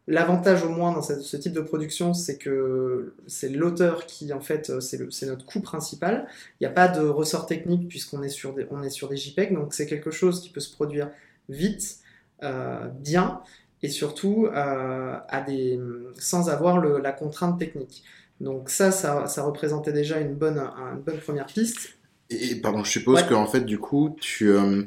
L'avantage 0.08 0.64
au 0.64 0.68
moins 0.68 0.92
dans 0.92 1.02
ce 1.02 1.36
type 1.36 1.52
de 1.52 1.60
production, 1.60 2.12
c'est 2.12 2.36
que 2.36 3.14
c'est 3.28 3.48
l'auteur 3.48 4.06
qui, 4.06 4.32
en 4.32 4.40
fait, 4.40 4.80
c'est 4.80 5.26
notre 5.26 5.46
coût 5.46 5.60
principal. 5.60 6.26
Il 6.60 6.64
n'y 6.64 6.66
a 6.66 6.74
pas 6.74 6.88
de 6.88 7.06
ressort 7.06 7.46
technique 7.46 7.88
puisqu'on 7.88 8.22
est, 8.22 8.28
sur 8.28 8.52
des, 8.52 8.62
est 8.62 8.90
sur 8.90 9.08
des 9.08 9.16
JPEG, 9.16 9.54
donc 9.54 9.74
c'est 9.74 9.86
quelque 9.86 10.10
chose 10.10 10.40
qui 10.40 10.50
peut 10.50 10.60
se 10.60 10.74
produire 10.74 11.10
vite, 11.48 11.98
euh, 12.42 12.88
bien, 12.88 13.42
et 13.82 13.88
surtout 13.88 14.46
euh, 14.46 15.16
à 15.28 15.40
des, 15.42 15.78
sans 16.18 16.50
avoir 16.50 16.84
la 16.84 17.12
contrainte 17.12 17.58
technique. 17.60 18.02
Donc 18.40 18.70
ça, 18.70 18.90
ça, 18.90 19.28
ça 19.28 19.44
représentait 19.44 19.92
déjà 19.92 20.18
une 20.18 20.34
bonne, 20.34 20.58
une 20.58 21.00
bonne 21.00 21.18
première 21.18 21.46
piste. 21.46 21.96
Et 22.40 22.56
pardon, 22.56 22.84
je 22.84 22.90
suppose 22.90 23.22
qu'en 23.24 23.46
fait, 23.46 23.60
du 23.60 23.78
coup, 23.78 24.16
tu, 24.20 24.50
euh, 24.50 24.82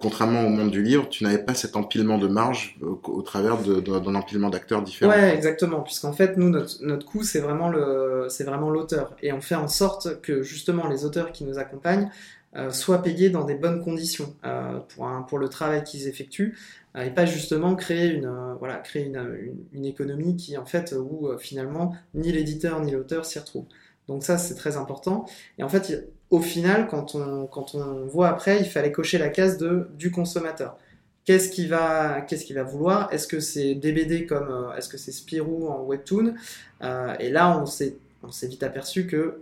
contrairement 0.00 0.42
au 0.42 0.48
monde 0.48 0.70
du 0.70 0.82
livre, 0.82 1.08
tu 1.08 1.24
n'avais 1.24 1.38
pas 1.38 1.54
cet 1.54 1.76
empilement 1.76 2.18
de 2.18 2.28
marge 2.28 2.78
au, 2.82 3.22
travers 3.22 3.58
d'un 3.58 4.14
empilement 4.14 4.50
d'acteurs 4.50 4.82
différents. 4.82 5.12
Ouais, 5.12 5.34
exactement. 5.34 5.80
Puisqu'en 5.80 6.12
fait, 6.12 6.36
nous, 6.36 6.50
notre, 6.50 6.82
notre 6.82 7.06
coût, 7.06 7.22
c'est 7.22 7.40
vraiment 7.40 7.68
le, 7.68 8.26
c'est 8.28 8.44
vraiment 8.44 8.70
l'auteur, 8.70 9.16
et 9.22 9.32
on 9.32 9.40
fait 9.40 9.54
en 9.54 9.68
sorte 9.68 10.20
que 10.20 10.42
justement 10.42 10.86
les 10.88 11.04
auteurs 11.04 11.32
qui 11.32 11.44
nous 11.44 11.58
accompagnent 11.58 12.10
euh, 12.56 12.70
soient 12.70 13.02
payés 13.02 13.30
dans 13.30 13.44
des 13.44 13.54
bonnes 13.54 13.82
conditions 13.82 14.34
euh, 14.44 14.78
pour, 14.94 15.06
un, 15.06 15.22
pour 15.22 15.38
le 15.38 15.48
travail 15.48 15.84
qu'ils 15.84 16.08
effectuent, 16.08 16.56
et 17.00 17.10
pas 17.10 17.24
justement 17.24 17.76
créer 17.76 18.10
une, 18.10 18.56
voilà, 18.58 18.76
créer 18.76 19.04
une, 19.04 19.54
une, 19.72 19.84
économie 19.84 20.36
qui, 20.36 20.58
en 20.58 20.66
fait, 20.66 20.92
où 20.92 21.30
finalement 21.38 21.94
ni 22.14 22.32
l'éditeur 22.32 22.80
ni 22.80 22.90
l'auteur 22.90 23.24
s'y 23.24 23.38
retrouvent. 23.38 23.66
Donc 24.08 24.24
ça, 24.24 24.38
c'est 24.38 24.56
très 24.56 24.76
important. 24.76 25.24
Et 25.56 25.62
en 25.62 25.68
fait, 25.68 26.10
au 26.30 26.40
final, 26.40 26.86
quand 26.88 27.14
on, 27.14 27.46
quand 27.46 27.74
on 27.74 28.06
voit 28.06 28.28
après, 28.28 28.60
il 28.60 28.66
fallait 28.66 28.92
cocher 28.92 29.18
la 29.18 29.28
case 29.28 29.58
de, 29.58 29.88
du 29.94 30.10
consommateur. 30.10 30.76
Qu'est-ce 31.24 31.50
qu'il 31.50 31.68
va, 31.68 32.24
va 32.54 32.62
vouloir? 32.62 33.12
Est-ce 33.12 33.26
que 33.28 33.40
c'est 33.40 33.74
DBD 33.74 34.26
comme, 34.26 34.48
euh, 34.50 34.76
est-ce 34.76 34.88
que 34.88 34.96
c'est 34.98 35.12
Spirou 35.12 35.68
en 35.68 35.82
webtoon? 35.82 36.34
Euh, 36.82 37.14
Et 37.20 37.30
là, 37.30 37.58
on 37.60 37.66
s'est, 37.66 37.96
vite 38.42 38.62
aperçu 38.62 39.06
que 39.06 39.40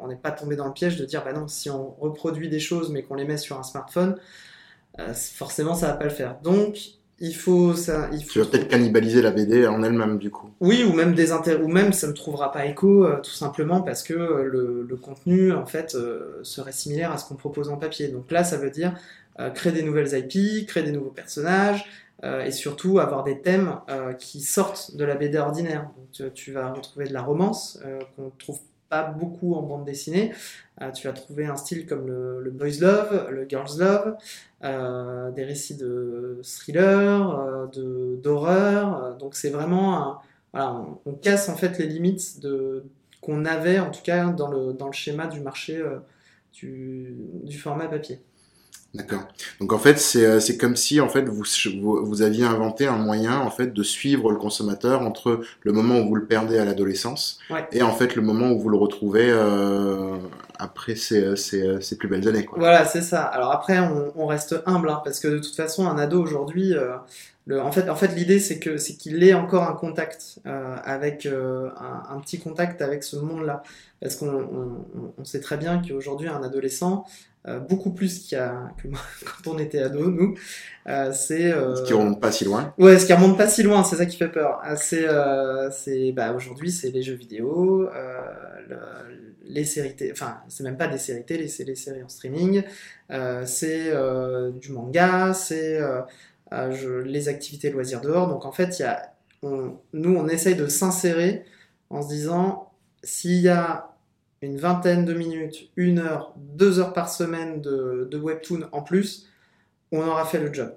on 0.00 0.08
n'est 0.08 0.16
pas 0.16 0.32
tombé 0.32 0.56
dans 0.56 0.66
le 0.66 0.72
piège 0.72 0.96
de 0.96 1.04
dire 1.06 1.24
bah 1.24 1.32
non, 1.32 1.48
si 1.48 1.70
on 1.70 1.94
reproduit 1.98 2.50
des 2.50 2.60
choses 2.60 2.90
mais 2.90 3.02
qu'on 3.02 3.14
les 3.14 3.24
met 3.24 3.38
sur 3.38 3.58
un 3.58 3.62
smartphone, 3.62 4.16
forcément 5.14 5.74
ça 5.74 5.88
va 5.88 5.94
pas 5.94 6.04
le 6.04 6.10
faire. 6.10 6.38
Donc 6.42 6.78
il 7.20 7.34
faut 7.34 7.74
ça. 7.74 8.08
Il 8.12 8.22
faut... 8.24 8.32
Tu 8.32 8.38
vas 8.40 8.46
peut-être 8.46 8.68
cannibaliser 8.68 9.22
la 9.22 9.30
BD 9.30 9.66
en 9.66 9.82
elle-même 9.82 10.18
du 10.18 10.30
coup. 10.30 10.50
Oui, 10.60 10.84
ou 10.84 10.92
même 10.92 11.14
des 11.14 11.32
ou 11.32 11.68
même 11.68 11.92
ça 11.92 12.06
ne 12.06 12.12
trouvera 12.12 12.52
pas 12.52 12.66
écho 12.66 13.06
tout 13.22 13.30
simplement 13.30 13.82
parce 13.82 14.02
que 14.02 14.14
le, 14.14 14.98
contenu 15.00 15.52
en 15.52 15.66
fait 15.66 15.96
serait 16.42 16.72
similaire 16.72 17.12
à 17.12 17.18
ce 17.18 17.26
qu'on 17.26 17.34
propose 17.34 17.68
en 17.68 17.76
papier. 17.76 18.08
Donc 18.08 18.30
là, 18.30 18.44
ça 18.44 18.56
veut 18.56 18.70
dire 18.70 18.94
créer 19.54 19.72
des 19.72 19.82
nouvelles 19.82 20.16
IP, 20.16 20.66
créer 20.66 20.84
des 20.84 20.92
nouveaux 20.92 21.10
personnages, 21.10 21.84
euh, 22.22 22.44
et 22.44 22.52
surtout 22.52 23.00
avoir 23.00 23.22
des 23.22 23.40
thèmes 23.40 23.80
euh, 23.90 24.14
qui 24.14 24.40
sortent 24.40 24.96
de 24.96 25.04
la 25.04 25.14
BD 25.14 25.36
ordinaire. 25.36 25.90
Donc, 25.96 26.32
tu, 26.32 26.52
vas 26.52 26.72
retrouver 26.72 27.06
de 27.06 27.12
la 27.12 27.22
romance 27.22 27.78
euh, 27.84 27.98
qu'on 28.16 28.30
trouve 28.38 28.60
beaucoup 29.02 29.54
en 29.54 29.62
bande 29.62 29.84
dessinée. 29.84 30.32
tu 30.94 31.06
vas 31.06 31.12
trouver 31.12 31.46
un 31.46 31.56
style 31.56 31.86
comme 31.86 32.06
le, 32.06 32.50
boys 32.50 32.80
love, 32.80 33.28
le 33.30 33.46
girls 33.48 33.78
love, 33.78 34.16
des 35.34 35.44
récits 35.44 35.76
de 35.76 36.40
thriller, 36.42 37.68
de 37.72 38.18
d'horreur. 38.22 39.16
donc 39.18 39.34
c'est 39.34 39.50
vraiment 39.50 40.20
on, 40.54 41.12
casse 41.20 41.48
en 41.48 41.56
fait 41.56 41.78
les 41.78 41.86
limites 41.86 42.46
qu'on 43.20 43.44
avait 43.44 43.78
en 43.78 43.90
tout 43.90 44.02
cas 44.02 44.26
dans 44.28 44.48
le, 44.50 44.76
schéma 44.92 45.26
du 45.26 45.40
marché 45.40 45.82
du 46.52 47.58
format 47.58 47.88
papier. 47.88 48.20
D'accord. 48.94 49.22
Donc 49.60 49.72
en 49.72 49.78
fait, 49.78 49.98
c'est 49.98 50.24
euh, 50.24 50.40
c'est 50.40 50.56
comme 50.56 50.76
si 50.76 51.00
en 51.00 51.08
fait 51.08 51.22
vous, 51.22 51.44
vous, 51.82 52.22
aviez 52.22 52.44
inventé 52.44 52.86
un 52.86 52.96
moyen 52.96 53.40
en 53.40 53.50
fait 53.50 53.72
de 53.72 53.82
suivre 53.82 54.30
le 54.30 54.36
consommateur 54.36 55.02
entre 55.02 55.40
le 55.62 55.72
moment 55.72 55.98
où 55.98 56.08
vous 56.08 56.14
le 56.14 56.26
perdez 56.26 56.58
à 56.58 56.64
l'adolescence 56.64 57.40
et 57.72 57.82
en 57.82 57.92
fait 57.92 58.14
le 58.14 58.22
moment 58.22 58.52
où 58.52 58.60
vous 58.60 58.68
le 58.68 58.76
retrouvez 58.76 59.26
euh, 59.28 60.16
après 60.60 60.94
ses, 60.94 61.34
ses, 61.34 61.80
ses, 61.80 61.98
plus 61.98 62.08
belles 62.08 62.28
années. 62.28 62.44
Quoi. 62.44 62.58
Voilà, 62.58 62.84
c'est 62.84 63.02
ça. 63.02 63.22
Alors 63.22 63.50
après, 63.50 63.80
on, 63.80 64.12
on 64.14 64.26
reste 64.26 64.62
humble 64.64 64.88
hein, 64.88 65.02
parce 65.04 65.18
que 65.18 65.26
de 65.26 65.38
toute 65.38 65.56
façon, 65.56 65.88
un 65.88 65.98
ado 65.98 66.22
aujourd'hui, 66.22 66.74
euh, 67.50 67.60
en 67.60 67.72
fait, 67.72 67.88
en 67.90 67.96
fait, 67.96 68.08
l'idée 68.08 68.38
c'est 68.38 68.58
que 68.58 68.78
c'est 68.78 68.94
qu'il 68.94 69.22
ait 69.22 69.34
encore 69.34 69.64
un 69.64 69.74
contact 69.74 70.38
euh, 70.46 70.76
avec 70.84 71.26
euh, 71.26 71.68
un, 71.78 72.16
un, 72.16 72.20
petit 72.20 72.40
contact 72.40 72.80
avec 72.80 73.04
ce 73.04 73.16
monde-là, 73.16 73.62
parce 74.00 74.16
qu'on 74.16 74.28
on, 74.28 75.12
on 75.18 75.24
sait 75.24 75.40
très 75.40 75.58
bien 75.58 75.82
qu'aujourd'hui 75.86 76.28
un 76.28 76.42
adolescent, 76.42 77.04
euh, 77.46 77.58
beaucoup 77.58 77.90
plus 77.90 78.20
qu'il 78.20 78.38
y 78.38 78.40
a 78.40 78.70
que 78.78 78.88
quand 79.24 79.52
on 79.52 79.58
était 79.58 79.80
ado, 79.80 80.10
nous. 80.10 80.34
Euh, 80.86 81.12
c'est 81.12 81.52
euh, 81.52 81.76
ce 81.76 81.82
qui 81.82 81.92
remonte 81.92 82.20
pas 82.20 82.32
si 82.32 82.44
loin. 82.44 82.72
Ouais, 82.78 82.98
ce 82.98 83.04
qui 83.04 83.12
remonte 83.12 83.36
pas 83.36 83.48
si 83.48 83.62
loin, 83.62 83.84
c'est 83.84 83.96
ça 83.96 84.06
qui 84.06 84.16
fait 84.16 84.30
peur. 84.30 84.62
c'est 84.76 85.06
c'est 85.70 86.12
bah 86.12 86.32
aujourd'hui 86.32 86.70
c'est 86.70 86.90
les 86.90 87.02
jeux 87.02 87.14
vidéo, 87.14 87.88
le, 88.68 88.76
les 89.44 89.64
séries, 89.64 89.94
enfin 90.10 90.38
c'est 90.48 90.64
même 90.64 90.78
pas 90.78 90.88
des 90.88 90.98
séries 90.98 91.24
télé, 91.24 91.48
c'est 91.48 91.64
les 91.64 91.74
séries 91.74 92.02
en 92.02 92.08
streaming, 92.08 92.62
c'est 93.44 93.92
du 94.60 94.72
manga, 94.72 95.34
c'est 95.34 95.80
les 97.04 97.28
activités 97.28 97.70
loisirs 97.70 98.00
dehors. 98.00 98.28
Donc 98.28 98.46
en 98.46 98.52
fait, 98.52 98.78
il 98.78 98.82
y 98.82 98.86
a, 98.86 99.12
nous 99.42 100.16
on 100.16 100.28
essaye 100.28 100.54
de 100.54 100.66
s'insérer 100.66 101.44
en 101.90 102.00
se 102.00 102.08
disant 102.08 102.70
s'il 103.02 103.40
y 103.40 103.48
a 103.50 103.93
une 104.44 104.56
vingtaine 104.56 105.04
de 105.04 105.14
minutes, 105.14 105.70
une 105.76 105.98
heure, 105.98 106.34
deux 106.36 106.78
heures 106.78 106.92
par 106.92 107.08
semaine 107.08 107.60
de, 107.60 108.16
webtoon 108.16 108.68
en 108.72 108.82
plus, 108.82 109.28
on 109.92 110.00
aura 110.00 110.24
fait 110.24 110.40
le 110.40 110.52
job. 110.52 110.72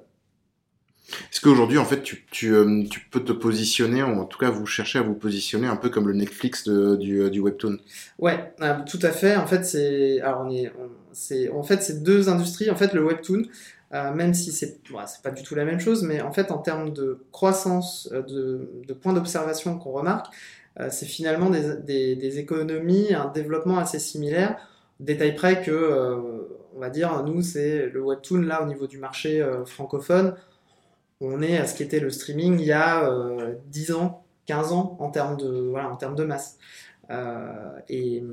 Est-ce 1.31 1.39
qu'aujourd'hui, 1.39 1.77
en 1.77 1.85
fait, 1.85 2.01
tu, 2.01 2.53
euh, 2.53 2.83
tu, 2.89 2.99
peux 3.09 3.23
te 3.23 3.31
positionner, 3.31 4.03
ou 4.03 4.19
en 4.19 4.25
tout 4.25 4.37
cas, 4.37 4.49
vous 4.49 4.65
cherchez 4.65 4.99
à 4.99 5.01
vous 5.01 5.13
positionner 5.13 5.65
un 5.65 5.77
peu 5.77 5.89
comme 5.89 6.07
le 6.07 6.13
Netflix 6.13 6.67
du, 6.67 7.21
euh, 7.21 7.29
du, 7.29 7.39
webtoon? 7.39 7.77
Ouais, 8.19 8.53
euh, 8.61 8.75
tout 8.85 8.99
à 9.01 9.11
fait. 9.11 9.37
En 9.37 9.47
fait, 9.47 9.63
c'est, 9.63 10.19
alors 10.19 10.45
on 10.45 10.51
est, 10.51 10.69
c'est, 11.13 11.49
en 11.49 11.63
fait, 11.63 11.81
c'est 11.81 12.03
deux 12.03 12.27
industries. 12.27 12.69
En 12.69 12.75
fait, 12.75 12.93
le 12.93 13.05
webtoon, 13.05 13.43
même 13.91 14.33
si 14.33 14.51
c'est, 14.51 14.81
c'est 15.07 15.21
pas 15.23 15.31
du 15.31 15.43
tout 15.43 15.55
la 15.55 15.63
même 15.63 15.79
chose, 15.79 16.03
mais 16.03 16.19
en 16.21 16.33
fait, 16.33 16.51
en 16.51 16.57
termes 16.57 16.91
de 16.91 17.25
croissance, 17.31 18.09
de, 18.11 18.69
de 18.85 18.93
points 18.93 19.13
d'observation 19.13 19.77
qu'on 19.77 19.91
remarque, 19.91 20.27
euh, 20.27 20.66
c'est 20.89 21.05
finalement 21.05 21.49
des, 21.49 22.39
économies, 22.39 23.13
un 23.13 23.31
développement 23.31 23.77
assez 23.77 23.99
similaire. 23.99 24.57
Détail 24.99 25.35
près 25.35 25.61
que, 25.61 25.71
euh, 25.71 26.17
on 26.75 26.79
va 26.79 26.89
dire, 26.89 27.23
nous, 27.23 27.41
c'est 27.41 27.87
le 27.87 28.01
webtoon, 28.01 28.41
là, 28.41 28.63
au 28.63 28.67
niveau 28.67 28.87
du 28.87 28.97
marché 28.97 29.41
euh, 29.41 29.65
francophone, 29.65 30.35
on 31.21 31.41
est 31.41 31.57
à 31.57 31.65
ce 31.65 31.75
qu'était 31.75 31.99
le 31.99 32.11
streaming 32.11 32.59
il 32.59 32.65
y 32.65 32.71
a 32.71 33.09
10 33.67 33.93
ans, 33.93 34.23
15 34.45 34.71
ans, 34.71 34.97
en 34.99 35.09
termes 35.09 35.35
de, 35.37 35.47
voilà, 35.69 35.89
en 35.89 35.95
termes 35.95 36.15
de 36.15 36.23
masse. 36.23 36.57
et, 37.89 38.23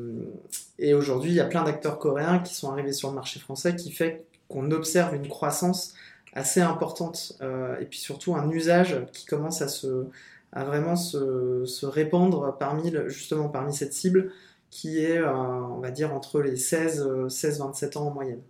et 0.78 0.92
aujourd'hui, 0.92 1.30
il 1.30 1.34
y 1.34 1.40
a 1.40 1.46
plein 1.46 1.64
d'acteurs 1.64 1.98
coréens 1.98 2.40
qui 2.40 2.54
sont 2.54 2.70
arrivés 2.70 2.92
sur 2.92 3.08
le 3.08 3.14
marché 3.14 3.40
français 3.40 3.74
qui 3.74 3.90
fait 3.90 4.26
qu'on 4.48 4.70
observe 4.70 5.14
une 5.14 5.28
croissance 5.28 5.94
assez 6.34 6.60
importante 6.60 7.38
et 7.80 7.86
puis 7.86 7.98
surtout 7.98 8.34
un 8.34 8.50
usage 8.50 9.00
qui 9.12 9.24
commence 9.24 9.62
à 9.62 9.68
se, 9.68 10.06
à 10.54 10.64
vraiment 10.64 10.96
se, 10.96 11.64
se, 11.66 11.84
répandre 11.84 12.56
parmi, 12.58 12.94
justement 13.08 13.49
parmi 13.49 13.75
cette 13.75 13.92
cible 13.92 14.30
qui 14.70 14.99
est, 14.99 15.18
euh, 15.18 15.32
on 15.32 15.80
va 15.80 15.90
dire, 15.90 16.12
entre 16.14 16.40
les 16.40 16.56
16, 16.56 17.28
16 17.28 17.58
27 17.61 17.96
ans 17.96 18.08
en 18.08 18.11
moyenne. 18.11 18.42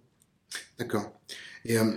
D'accord. 0.78 1.12
Et 1.64 1.78
euh, 1.78 1.92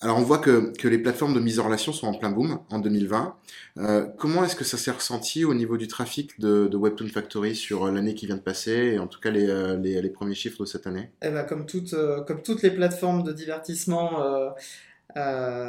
alors 0.00 0.18
on 0.18 0.22
voit 0.22 0.38
que, 0.38 0.72
que, 0.76 0.88
les 0.88 0.98
plateformes 0.98 1.34
de 1.34 1.40
mise 1.40 1.60
en 1.60 1.64
relation 1.64 1.92
sont 1.92 2.06
en 2.06 2.14
plein 2.14 2.30
boom 2.30 2.60
en 2.70 2.78
2020. 2.78 3.36
Euh, 3.78 4.06
comment 4.18 4.44
est-ce 4.44 4.56
que 4.56 4.64
ça 4.64 4.78
s'est 4.78 4.90
ressenti 4.90 5.44
au 5.44 5.54
niveau 5.54 5.76
du 5.76 5.88
trafic 5.88 6.40
de, 6.40 6.68
de 6.68 6.76
Webtoon 6.76 7.08
Factory 7.08 7.54
sur 7.54 7.90
l'année 7.90 8.14
qui 8.14 8.26
vient 8.26 8.36
de 8.36 8.42
passer 8.42 8.72
et 8.72 8.98
en 8.98 9.06
tout 9.06 9.20
cas 9.20 9.30
les, 9.30 9.46
les, 9.78 10.00
les 10.00 10.10
premiers 10.10 10.34
chiffres 10.34 10.60
de 10.60 10.66
cette 10.66 10.86
année? 10.86 11.10
Eh 11.22 11.30
ben, 11.30 11.44
comme, 11.44 11.66
toutes, 11.66 11.94
comme 12.26 12.42
toutes 12.42 12.62
les 12.62 12.70
plateformes 12.70 13.22
de 13.22 13.32
divertissement 13.32 14.54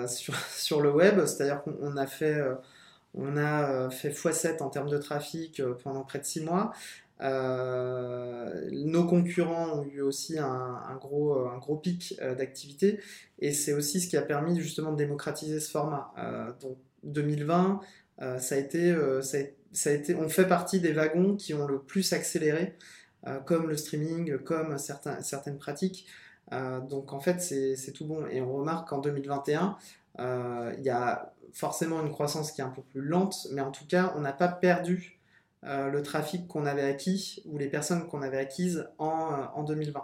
sur, 0.07 0.35
sur 0.49 0.81
le 0.81 0.91
web, 0.91 1.25
c'est-à-dire 1.25 1.61
qu'on 1.63 1.97
a 1.97 2.07
fait 2.07 2.41
on 3.13 3.37
a 3.37 3.69
euh, 3.69 3.89
fait 3.89 4.09
x7 4.09 4.61
en 4.61 4.69
termes 4.69 4.89
de 4.89 4.97
trafic 4.97 5.59
euh, 5.59 5.73
pendant 5.83 6.03
près 6.03 6.19
de 6.19 6.25
6 6.25 6.41
mois. 6.41 6.73
Euh, 7.21 8.69
nos 8.71 9.05
concurrents 9.05 9.79
ont 9.79 9.83
eu 9.83 10.01
aussi 10.01 10.39
un, 10.39 10.95
gros, 11.01 11.75
pic 11.83 12.17
d'activité 12.37 13.01
et 13.39 13.51
c'est 13.51 13.73
aussi 13.73 13.99
ce 13.99 14.07
qui 14.07 14.15
a 14.15 14.21
permis 14.21 14.57
justement 14.57 14.93
de 14.93 14.97
démocratiser 14.97 15.59
ce 15.59 15.69
format. 15.69 16.13
donc 16.61 16.77
2020, 17.03 17.81
ça, 18.39 18.55
a 18.55 18.57
été, 18.57 18.95
ça, 19.21 19.89
a, 19.89 19.91
été, 19.91 20.15
on 20.15 20.29
fait 20.29 20.47
partie 20.47 20.79
des 20.79 20.93
wagons 20.93 21.35
qui 21.35 21.53
ont 21.53 21.67
le 21.67 21.79
plus 21.79 22.13
accéléré, 22.13 22.77
comme 23.45 23.67
le 23.67 23.75
streaming, 23.75 24.37
comme 24.37 24.77
certaines 24.77 25.57
pratiques. 25.57 26.07
Donc 26.51 27.13
en 27.13 27.19
fait, 27.19 27.41
c'est 27.41 27.91
tout 27.93 28.05
bon. 28.05 28.25
Et 28.27 28.41
on 28.41 28.53
remarque 28.53 28.89
qu'en 28.89 28.99
2021, 28.99 29.77
il 30.17 30.83
y 30.83 30.89
a 30.89 31.33
forcément 31.53 32.01
une 32.01 32.11
croissance 32.11 32.51
qui 32.51 32.61
est 32.61 32.63
un 32.63 32.69
peu 32.69 32.81
plus 32.81 33.01
lente, 33.01 33.47
mais 33.51 33.61
en 33.61 33.71
tout 33.71 33.85
cas, 33.85 34.13
on 34.15 34.21
n'a 34.21 34.33
pas 34.33 34.47
perdu 34.47 35.19
euh, 35.65 35.89
le 35.89 36.01
trafic 36.03 36.47
qu'on 36.47 36.65
avait 36.65 36.83
acquis 36.83 37.41
ou 37.45 37.57
les 37.57 37.67
personnes 37.67 38.07
qu'on 38.07 38.21
avait 38.21 38.37
acquises 38.37 38.87
en, 38.97 39.33
euh, 39.33 39.45
en 39.55 39.63
2020. 39.63 40.01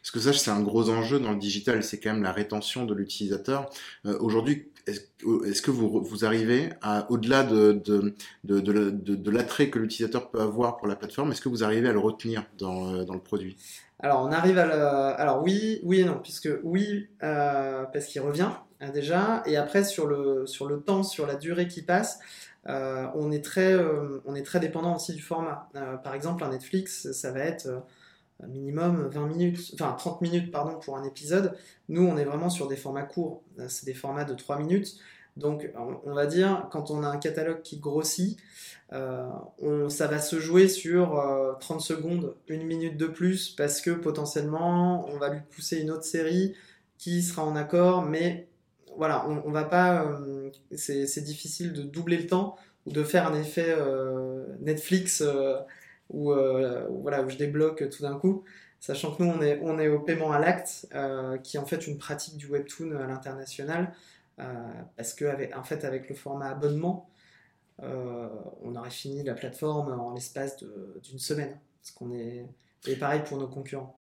Parce 0.00 0.10
que 0.10 0.20
ça, 0.20 0.32
c'est 0.32 0.50
un 0.50 0.62
gros 0.62 0.88
enjeu 0.88 1.20
dans 1.20 1.32
le 1.32 1.38
digital, 1.38 1.82
c'est 1.82 2.00
quand 2.00 2.12
même 2.12 2.22
la 2.22 2.32
rétention 2.32 2.86
de 2.86 2.94
l'utilisateur. 2.94 3.68
Euh, 4.06 4.16
aujourd'hui, 4.20 4.68
est-ce 4.86 5.62
que 5.62 5.70
vous, 5.70 6.00
vous 6.02 6.24
arrivez 6.24 6.70
au-delà 7.08 7.42
de, 7.42 7.72
de, 7.72 8.14
de, 8.44 8.60
de 8.60 9.30
l'attrait 9.30 9.70
que 9.70 9.78
l'utilisateur 9.78 10.30
peut 10.30 10.40
avoir 10.40 10.76
pour 10.76 10.86
la 10.86 10.96
plateforme, 10.96 11.32
est-ce 11.32 11.40
que 11.40 11.48
vous 11.48 11.64
arrivez 11.64 11.88
à 11.88 11.92
le 11.92 11.98
retenir 11.98 12.44
dans, 12.58 13.04
dans 13.04 13.14
le 13.14 13.20
produit? 13.20 13.56
Alors, 13.98 14.22
on 14.22 14.30
arrive 14.30 14.58
à 14.58 14.66
le... 14.66 15.20
Alors 15.20 15.42
oui, 15.42 15.80
oui 15.82 16.00
et 16.00 16.04
non, 16.04 16.20
puisque 16.22 16.50
oui, 16.62 17.08
parce 17.20 18.06
qu'il 18.06 18.20
revient, 18.20 18.50
Hein, 18.80 18.90
déjà. 18.90 19.42
Et 19.46 19.56
après, 19.56 19.84
sur 19.84 20.06
le, 20.06 20.46
sur 20.46 20.66
le 20.66 20.80
temps, 20.80 21.02
sur 21.02 21.26
la 21.26 21.34
durée 21.36 21.68
qui 21.68 21.82
passe, 21.82 22.18
euh, 22.68 23.06
on, 23.14 23.32
est 23.32 23.44
très, 23.44 23.72
euh, 23.72 24.20
on 24.26 24.34
est 24.34 24.42
très 24.42 24.60
dépendant 24.60 24.96
aussi 24.96 25.14
du 25.14 25.22
format. 25.22 25.68
Euh, 25.76 25.96
par 25.96 26.14
exemple, 26.14 26.44
un 26.44 26.50
Netflix, 26.50 27.10
ça 27.12 27.32
va 27.32 27.40
être 27.40 27.68
minimum 28.46 29.08
20 29.08 29.26
minutes, 29.26 29.70
enfin 29.74 29.94
30 29.98 30.20
minutes 30.20 30.50
pardon, 30.50 30.78
pour 30.78 30.96
un 30.96 31.04
épisode. 31.04 31.56
Nous, 31.88 32.02
on 32.02 32.16
est 32.16 32.24
vraiment 32.24 32.50
sur 32.50 32.68
des 32.68 32.76
formats 32.76 33.02
courts. 33.02 33.42
C'est 33.68 33.86
des 33.86 33.94
formats 33.94 34.24
de 34.24 34.34
3 34.34 34.58
minutes. 34.58 34.98
Donc, 35.36 35.70
on, 36.04 36.14
va 36.14 36.24
dire, 36.24 36.66
quand 36.70 36.90
on 36.90 37.02
a 37.02 37.08
un 37.08 37.18
catalogue 37.18 37.60
qui 37.60 37.78
grossit, 37.78 38.38
on, 38.90 39.90
ça 39.90 40.06
va 40.06 40.18
se 40.18 40.40
jouer 40.40 40.66
sur 40.66 41.22
30 41.60 41.82
secondes, 41.82 42.34
une 42.48 42.64
minute 42.64 42.96
de 42.96 43.06
plus, 43.06 43.50
parce 43.50 43.82
que 43.82 43.90
potentiellement, 43.90 45.06
on 45.10 45.18
va 45.18 45.28
lui 45.28 45.40
pousser 45.50 45.78
une 45.78 45.90
autre 45.90 46.04
série 46.04 46.54
qui 46.96 47.22
sera 47.22 47.44
en 47.44 47.54
accord, 47.54 48.02
mais 48.02 48.48
voilà, 48.96 49.26
on, 49.28 49.50
va 49.50 49.64
pas. 49.64 50.04
Euh, 50.04 50.50
c'est 50.74 51.22
difficile 51.22 51.72
de 51.72 51.82
doubler 51.82 52.16
le 52.16 52.26
temps 52.26 52.56
ou 52.86 52.92
de 52.92 53.02
faire 53.02 53.26
un 53.26 53.34
effet 53.34 53.74
euh, 53.76 54.44
Netflix 54.60 55.22
euh, 56.14 56.86
où, 56.88 57.02
voilà, 57.02 57.22
où 57.22 57.28
je 57.28 57.36
débloque 57.36 57.88
tout 57.90 58.02
d'un 58.02 58.18
coup. 58.18 58.44
Sachant 58.80 59.14
que 59.14 59.22
nous, 59.22 59.30
on 59.30 59.42
est, 59.42 59.58
on 59.62 59.78
est 59.78 59.88
au 59.88 60.00
paiement 60.00 60.32
à 60.32 60.38
l'acte, 60.38 60.86
qui 61.42 61.56
est 61.56 61.60
en 61.60 61.66
fait 61.66 61.86
une 61.86 61.98
pratique 61.98 62.36
du 62.36 62.46
webtoon 62.46 62.92
à 62.96 63.06
l'international. 63.06 63.92
parce 64.96 65.14
que, 65.14 65.56
en 65.56 65.64
fait, 65.64 65.84
avec 65.84 66.08
le 66.08 66.14
format 66.14 66.50
abonnement, 66.50 67.08
on 67.82 68.76
aurait 68.76 68.90
fini 68.90 69.24
la 69.24 69.34
plateforme 69.34 69.98
en 69.98 70.12
l'espace 70.12 70.62
d'une 71.02 71.18
semaine. 71.18 71.58
Ce 71.82 71.92
qu'on 71.92 72.12
est... 72.12 72.46
Et 72.86 72.96
pareil 72.96 73.22
pour 73.26 73.38
nos 73.38 73.48
concurrents. 73.48 73.98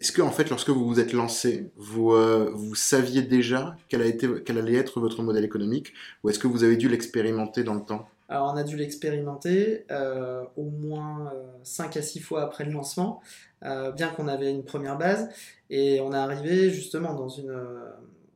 Est-ce 0.00 0.12
que, 0.12 0.22
en 0.22 0.32
fait, 0.32 0.48
lorsque 0.50 0.70
vous 0.70 0.86
vous 0.86 0.98
êtes 0.98 1.12
lancé, 1.12 1.70
vous, 1.76 2.10
vous 2.52 2.74
saviez 2.74 3.22
déjà 3.22 3.76
quel, 3.88 4.16
quel 4.16 4.58
allait 4.58 4.74
être 4.74 4.98
votre 4.98 5.22
modèle 5.22 5.44
économique 5.44 5.92
ou 6.24 6.30
est-ce 6.30 6.38
que 6.38 6.48
vous 6.48 6.64
avez 6.64 6.76
dû 6.76 6.88
l'expérimenter 6.88 7.62
dans 7.62 7.74
le 7.74 7.84
temps? 7.84 8.08
Alors 8.28 8.52
on 8.52 8.56
a 8.56 8.64
dû 8.64 8.76
l'expérimenter 8.76 9.86
euh, 9.90 10.42
au 10.56 10.64
moins 10.64 11.32
5 11.62 11.96
euh, 11.96 12.00
à 12.00 12.02
6 12.02 12.20
fois 12.20 12.42
après 12.42 12.64
le 12.64 12.72
lancement, 12.72 13.22
euh, 13.64 13.92
bien 13.92 14.08
qu'on 14.08 14.26
avait 14.26 14.50
une 14.50 14.64
première 14.64 14.98
base. 14.98 15.28
Et 15.70 16.00
on 16.00 16.12
est 16.12 16.16
arrivé 16.16 16.70
justement 16.70 17.14
dans, 17.14 17.28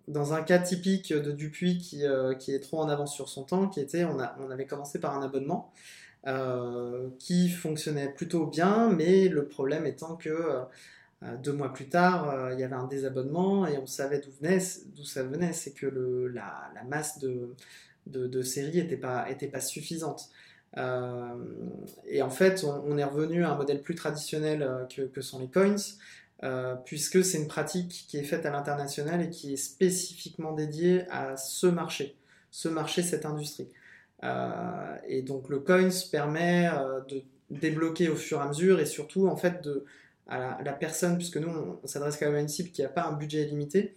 dans 0.08 0.32
un 0.32 0.42
cas 0.42 0.58
typique 0.58 1.12
de 1.12 1.32
Dupuis 1.32 1.78
qui, 1.78 2.04
est 2.04 2.60
trop 2.60 2.80
en 2.80 2.88
avance 2.88 3.14
sur 3.14 3.28
son 3.28 3.44
temps, 3.44 3.68
qui 3.68 3.80
était 3.80 4.04
on, 4.04 4.20
a, 4.20 4.36
on 4.40 4.50
avait 4.50 4.66
commencé 4.66 5.00
par 5.00 5.16
un 5.16 5.22
abonnement 5.22 5.72
qui 7.18 7.48
fonctionnait 7.48 8.10
plutôt 8.10 8.46
bien, 8.46 8.90
mais 8.90 9.28
le 9.28 9.46
problème 9.46 9.86
étant 9.86 10.16
que 10.16 10.64
deux 11.42 11.52
mois 11.52 11.72
plus 11.72 11.88
tard, 11.88 12.52
il 12.52 12.60
y 12.60 12.62
avait 12.62 12.74
un 12.74 12.86
désabonnement 12.86 13.66
et 13.66 13.78
on 13.78 13.86
savait 13.86 14.20
d'où 14.20 15.04
ça 15.04 15.22
venait, 15.22 15.52
c'est 15.54 15.72
que 15.72 15.86
la, 16.34 16.72
masse 16.88 17.18
de 17.20 17.54
de, 18.06 18.42
séries 18.42 18.78
n'était 18.78 18.96
pas, 18.96 19.30
était 19.30 19.46
pas 19.46 19.60
suffisante. 19.60 20.30
Euh, 20.76 21.34
et 22.06 22.22
en 22.22 22.30
fait, 22.30 22.64
on, 22.64 22.96
est 22.96 23.04
revenu 23.04 23.44
à 23.44 23.50
un 23.50 23.56
modèle 23.56 23.82
plus 23.82 23.94
traditionnel 23.94 24.62
euh, 24.62 25.06
que, 25.08 25.20
sont 25.20 25.40
les 25.40 25.48
coins, 25.48 25.76
euh, 26.42 26.74
puisque 26.84 27.24
c'est 27.24 27.38
une 27.38 27.48
pratique 27.48 28.06
qui 28.08 28.18
est 28.18 28.24
faite 28.24 28.46
à 28.46 28.50
l'international 28.50 29.20
et 29.20 29.30
qui 29.30 29.54
est 29.54 29.56
spécifiquement 29.56 30.52
dédiée 30.52 31.04
à 31.10 31.36
ce 31.36 31.66
marché, 31.66 32.16
ce 32.50 32.68
marché, 32.68 33.02
cette 33.02 33.26
industrie. 33.26 33.68
et 35.08 35.22
donc 35.22 35.48
le 35.48 35.58
coins 35.60 35.90
permet 36.10 36.70
de 37.08 37.22
débloquer 37.50 38.08
au 38.08 38.16
fur 38.16 38.38
et 38.38 38.42
à 38.42 38.48
mesure 38.48 38.80
et 38.80 38.86
surtout 38.86 39.26
en 39.28 39.36
fait 39.36 39.62
de, 39.62 39.84
à 40.28 40.62
la, 40.62 40.72
personne, 40.72 41.16
puisque 41.16 41.36
nous 41.36 41.48
on, 41.82 41.86
s'adresse 41.86 42.16
quand 42.16 42.26
même 42.26 42.36
à 42.36 42.40
une 42.40 42.48
cible 42.48 42.70
qui 42.70 42.82
n'a 42.82 42.88
pas 42.88 43.04
un 43.04 43.12
budget 43.12 43.44
limité, 43.44 43.94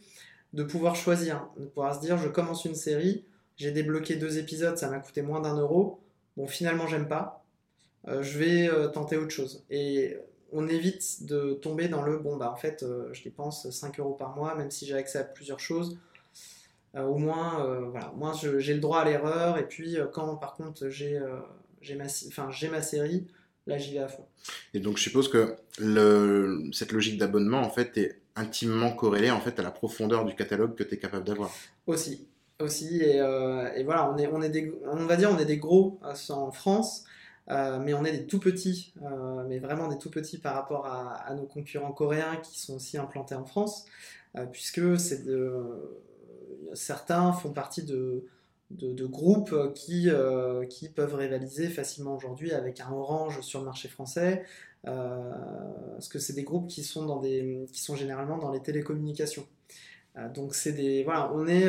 de 0.54 0.64
pouvoir 0.64 0.96
choisir, 0.96 1.48
de 1.58 1.66
pouvoir 1.66 1.96
se 1.96 2.02
dire 2.02 2.18
je 2.18 2.28
commence 2.28 2.66
une 2.66 2.76
série, 2.76 3.24
j'ai 3.58 3.72
débloqué 3.72 4.16
deux 4.16 4.38
épisodes, 4.38 4.78
ça 4.78 4.90
m'a 4.90 5.00
coûté 5.00 5.22
moins 5.22 5.42
d'un 5.42 5.58
euro. 5.58 6.00
Bon, 6.38 6.48
finalement, 6.48 6.88
j'aime 6.88 7.08
pas. 7.08 7.46
Euh, 8.08 8.24
je 8.24 8.38
vais 8.38 8.70
euh, 8.70 8.88
tenter 8.88 9.18
autre 9.18 9.32
chose. 9.32 9.64
Et 9.70 10.18
on 10.52 10.68
évite 10.68 11.26
de 11.26 11.54
tomber 11.54 11.88
dans 11.88 12.02
le 12.02 12.18
bon, 12.18 12.38
bah 12.38 12.52
en 12.52 12.56
fait, 12.56 12.84
euh, 12.84 13.12
je 13.14 13.24
dépense 13.24 13.70
5 13.70 14.00
euros 14.00 14.14
par 14.14 14.36
mois, 14.36 14.56
même 14.56 14.72
si 14.72 14.86
j'ai 14.86 14.96
accès 14.96 15.20
à 15.20 15.24
plusieurs 15.24 15.60
choses. 15.60 15.98
au 16.96 17.18
moins, 17.18 17.88
voilà, 17.90 18.14
moi, 18.16 18.34
j'ai 18.58 18.74
le 18.74 18.80
droit 18.80 19.00
à 19.00 19.06
l'erreur. 19.06 19.58
Et 19.58 19.68
puis, 19.68 19.98
quand 20.12 20.36
par 20.36 20.54
contre, 20.56 20.90
j'ai 20.90 21.20
ma, 21.96 22.06
ma 22.72 22.82
série, 22.82 23.28
là, 23.66 23.78
j'y 23.78 23.94
vais 23.94 24.00
à 24.00 24.08
fond. 24.08 24.26
Et 24.74 24.80
donc, 24.80 24.98
je 24.98 25.04
suppose 25.04 25.28
que 25.28 25.56
le, 25.80 26.70
cette 26.72 26.92
logique 26.92 27.18
d'abonnement, 27.18 27.62
en 27.62 27.70
fait, 27.70 27.98
est 27.98 28.20
intimement 28.36 28.92
corrélée 28.94 29.32
en 29.32 29.40
fait 29.40 29.60
à 29.60 29.64
la 29.64 29.72
profondeur 29.72 30.26
du 30.26 30.36
catalogue 30.36 30.76
que 30.76 30.84
tu 30.84 30.96
es 30.96 30.98
capable 30.98 31.24
d'avoir. 31.24 31.52
Aussi, 31.88 32.28
aussi. 32.64 33.02
Euh, 33.04 33.72
et, 33.76 33.84
voilà, 33.84 34.12
on, 34.12 34.18
est, 34.18 34.28
on, 34.28 34.42
est 34.42 34.50
des, 34.50 34.74
on 34.86 34.96
va 35.06 35.16
dire 35.16 35.30
on 35.32 35.38
est 35.38 35.46
des 35.46 35.58
gros 35.58 36.00
euh, 36.04 36.34
en 36.34 36.52
France, 36.52 37.06
euh, 37.50 37.80
mais 37.80 37.94
on 37.94 38.04
est 38.06 38.12
des 38.12 38.26
tout 38.26 38.40
petits, 38.40 38.94
mais 39.48 39.60
vraiment 39.60 39.88
des 39.88 39.98
tout 39.98 40.10
petits 40.10 40.38
par 40.38 40.56
rapport 40.56 40.88
à, 40.88 41.34
nos 41.36 41.46
concurrents 41.46 41.92
coréens 41.92 42.38
qui 42.38 42.60
sont 42.60 42.76
aussi 42.76 42.98
implantés 42.98 43.36
en 43.36 43.46
France, 43.46 43.86
puisque 44.52 45.00
c'est 45.00 45.26
de, 45.26 45.54
certains 46.74 47.34
font 47.34 47.52
partie 47.52 47.84
de, 47.84 48.26
de, 48.72 49.06
groupes 49.06 49.74
qui, 49.76 50.10
qui 50.70 50.90
peuvent 50.90 51.16
rivaliser 51.16 51.68
facilement 51.68 52.16
aujourd'hui 52.16 52.54
avec 52.54 52.80
un 52.80 52.92
Orange 52.92 53.42
sur 53.42 53.60
le 53.60 53.66
marché 53.66 53.90
français, 53.90 54.44
parce 54.84 56.08
que 56.08 56.20
c'est 56.20 56.34
des 56.34 56.44
groupes 56.44 56.68
qui 56.68 56.84
sont, 56.84 57.06
dans 57.06 57.20
des, 57.20 57.66
qui 57.74 57.82
sont 57.82 57.98
généralement 57.98 58.38
dans 58.38 58.52
les 58.52 58.62
télécommunications. 58.62 59.46
donc 60.34 60.56
c'est 60.56 60.72
des 60.72 61.04
voilà, 61.04 61.30
on 61.34 61.46
est 61.46 61.68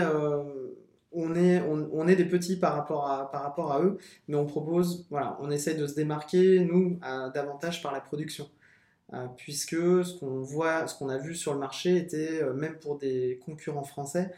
on 1.15 1.35
est, 1.35 2.17
des 2.17 2.25
petits 2.25 2.57
par 2.57 2.75
rapport, 2.75 3.07
à, 3.07 3.81
eux, 3.83 3.99
mais 4.29 4.37
on 4.37 4.47
propose, 4.47 5.07
voilà, 5.11 5.39
on 5.41 5.51
essaie 5.51 5.75
de 5.75 5.87
se 5.87 5.95
démarquer, 5.95 6.61
nous, 6.61 6.99
davantage 7.35 7.83
par 7.83 7.93
la 7.93 8.01
production. 8.01 8.49
Euh, 9.13 9.27
puisque 9.37 9.77
ce 9.77 10.19
qu'on 10.19 10.41
voit, 10.41 10.87
ce 10.87 10.97
qu'on 10.97 11.09
a 11.09 11.19
vu 11.19 11.35
sur 11.35 11.53
le 11.53 11.61
marché 11.61 11.97
était, 11.97 12.43
euh, 12.43 12.55
même 12.55 12.79
pour 12.79 12.99
des 12.99 13.39
concurrents 13.45 13.85
français, 13.85 14.33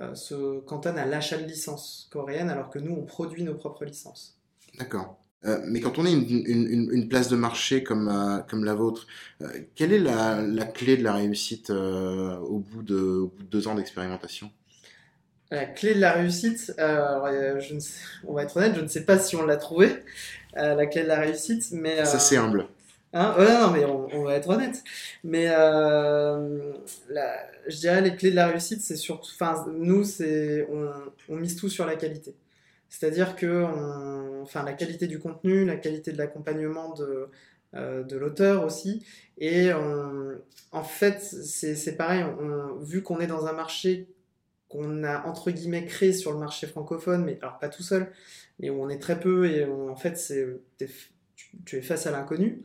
euh, 0.00 0.14
se 0.14 0.60
cantonne 0.60 0.98
à 0.98 1.06
l'achat 1.06 1.38
de 1.38 1.44
licences 1.44 2.08
coréennes, 2.10 2.50
alors 2.50 2.68
que 2.68 2.78
nous, 2.78 2.92
on 2.92 3.04
produit 3.04 3.44
nos 3.44 3.54
propres 3.54 3.84
licences. 3.84 4.36
D'accord. 4.78 5.18
mais 5.66 5.80
quand 5.80 5.98
on 5.98 6.04
est 6.04 6.12
une, 6.12 7.08
place 7.08 7.28
de 7.28 7.36
marché 7.36 7.82
comme, 7.82 8.08
la 8.08 8.74
vôtre, 8.74 9.06
quelle 9.74 9.92
est 9.92 9.98
la, 9.98 10.66
clé 10.66 10.96
de 10.96 11.02
la 11.02 11.14
réussite 11.14 11.70
au, 11.70 12.58
bout 12.58 12.82
de, 12.82 13.28
deux 13.50 13.66
ans 13.66 13.74
d'expérimentation? 13.74 14.50
La 15.50 15.64
clé 15.64 15.94
de 15.94 16.00
la 16.00 16.12
réussite, 16.12 16.74
euh, 16.78 17.58
je 17.60 17.74
ne 17.74 17.80
on 18.26 18.34
va 18.34 18.42
être 18.42 18.56
honnête, 18.56 18.74
je 18.74 18.80
ne 18.80 18.88
sais 18.88 19.04
pas 19.04 19.18
si 19.18 19.36
on 19.36 19.46
l'a 19.46 19.56
trouvé, 19.56 19.90
euh, 20.56 20.74
la 20.74 20.86
clé 20.86 21.02
de 21.02 21.08
la 21.08 21.20
réussite, 21.20 21.68
mais... 21.72 22.04
Ça 22.04 22.18
c'est 22.18 22.36
humble. 22.36 22.66
Hein 23.14 23.34
non, 23.38 23.70
mais 23.70 23.86
on, 23.86 24.22
va 24.22 24.34
être 24.34 24.50
honnête. 24.50 24.84
Mais 25.24 25.46
euh, 25.48 26.74
je 27.66 27.76
dirais 27.78 28.02
les 28.02 28.14
clés 28.14 28.30
de 28.30 28.36
la 28.36 28.48
réussite, 28.48 28.82
c'est 28.82 28.96
surtout... 28.96 29.30
Enfin, 29.32 29.64
nous, 29.72 30.04
c'est 30.04 30.68
on, 30.70 30.90
on, 31.30 31.36
mise 31.36 31.56
tout 31.56 31.70
sur 31.70 31.86
la 31.86 31.96
qualité. 31.96 32.34
C'est-à-dire 32.90 33.34
que 33.34 33.64
enfin, 34.42 34.62
la 34.62 34.74
qualité 34.74 35.06
du 35.06 35.18
contenu, 35.18 35.64
la 35.64 35.76
qualité 35.76 36.12
de 36.12 36.18
l'accompagnement 36.18 36.92
de, 36.92 37.30
de 37.72 38.16
l'auteur 38.16 38.62
aussi. 38.64 39.06
Et 39.38 39.70
en 39.72 40.84
fait, 40.84 41.22
c'est 41.22 41.96
pareil, 41.96 42.26
vu 42.82 43.02
qu'on 43.02 43.20
est 43.20 43.26
dans 43.26 43.46
un 43.46 43.52
marché 43.54 44.06
qu'on 44.68 45.02
a 45.04 45.24
entre 45.26 45.50
guillemets 45.50 45.84
créé 45.86 46.12
sur 46.12 46.32
le 46.32 46.38
marché 46.38 46.66
francophone, 46.66 47.24
mais 47.24 47.38
alors 47.40 47.58
pas 47.58 47.68
tout 47.68 47.82
seul, 47.82 48.10
mais 48.58 48.70
où 48.70 48.82
on 48.82 48.88
est 48.88 48.98
très 48.98 49.18
peu 49.18 49.46
et 49.46 49.64
en 49.64 49.96
fait 49.96 50.18
c'est 50.18 50.46
tu, 51.64 51.76
es 51.78 51.82
face 51.82 52.06
à 52.06 52.10
l'inconnu. 52.10 52.64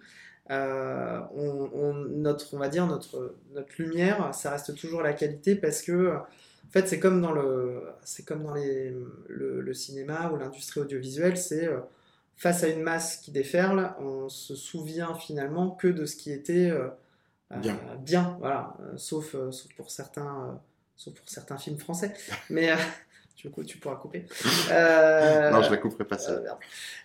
Euh, 0.52 1.22
on, 1.34 1.94
notre, 1.94 2.54
on 2.54 2.58
va 2.58 2.68
dire 2.68 2.86
notre, 2.86 3.38
notre 3.54 3.70
lumière, 3.78 4.34
ça 4.36 4.52
reste 4.52 4.76
toujours 4.76 5.02
la 5.02 5.14
qualité 5.14 5.56
parce 5.56 5.82
que 5.82 6.18
en 6.18 6.72
fait 6.72 6.88
c'est 6.90 7.00
comme 7.00 7.22
dans 7.22 7.32
le 7.32 7.84
c'est 8.04 8.26
comme 8.26 8.44
dans 8.44 8.54
les, 8.54 8.94
le, 9.30 9.74
cinéma 9.74 10.30
ou 10.32 10.38
l'industrie 10.38 10.82
audiovisuelle, 10.82 11.38
c'est 11.38 11.68
euh, 11.68 11.80
face 12.36 12.64
à 12.64 12.68
une 12.68 12.82
masse 12.82 13.18
qui 13.18 13.32
déferle, 13.32 13.94
on 14.00 14.28
se 14.28 14.56
souvient 14.56 15.14
finalement 15.16 15.72
que 15.72 15.88
de 15.88 16.06
ce 16.06 16.18
qui 16.18 16.32
était 16.32 16.70
euh, 16.70 16.90
bien. 17.58 17.80
bien, 18.02 18.36
voilà, 18.40 18.76
sauf, 18.98 19.36
sauf 19.52 19.74
pour 19.76 19.92
certains 19.92 20.60
sauf 20.96 21.14
pour 21.14 21.30
certains 21.30 21.58
films 21.58 21.78
français. 21.78 22.14
Mais 22.50 22.72
euh, 22.72 22.76
du 23.38 23.50
coup, 23.50 23.64
tu 23.64 23.78
pourras 23.78 23.96
couper. 23.96 24.26
Euh, 24.72 25.52
non, 25.52 25.62
je 25.62 25.72
la 25.72 25.78
couperai 25.78 26.06
pas 26.06 26.18
ça. 26.18 26.42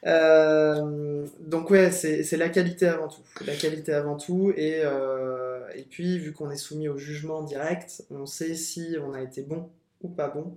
Euh, 0.06 1.26
donc 1.40 1.70
ouais, 1.70 1.90
c'est 1.90 2.36
la 2.36 2.48
qualité 2.48 2.86
avant 2.86 3.08
tout. 3.08 3.22
La 3.44 3.54
qualité 3.54 3.92
avant 3.92 4.16
tout. 4.16 4.52
Et, 4.56 4.82
et 5.74 5.82
puis, 5.82 6.18
vu 6.18 6.32
qu'on 6.32 6.50
est 6.50 6.56
soumis 6.56 6.88
au 6.88 6.96
jugement 6.96 7.42
direct, 7.42 8.04
on 8.10 8.26
sait 8.26 8.54
si 8.54 8.96
on 9.02 9.12
a 9.12 9.22
été 9.22 9.42
bon 9.42 9.68
ou 10.02 10.08
pas 10.08 10.28
bon 10.28 10.56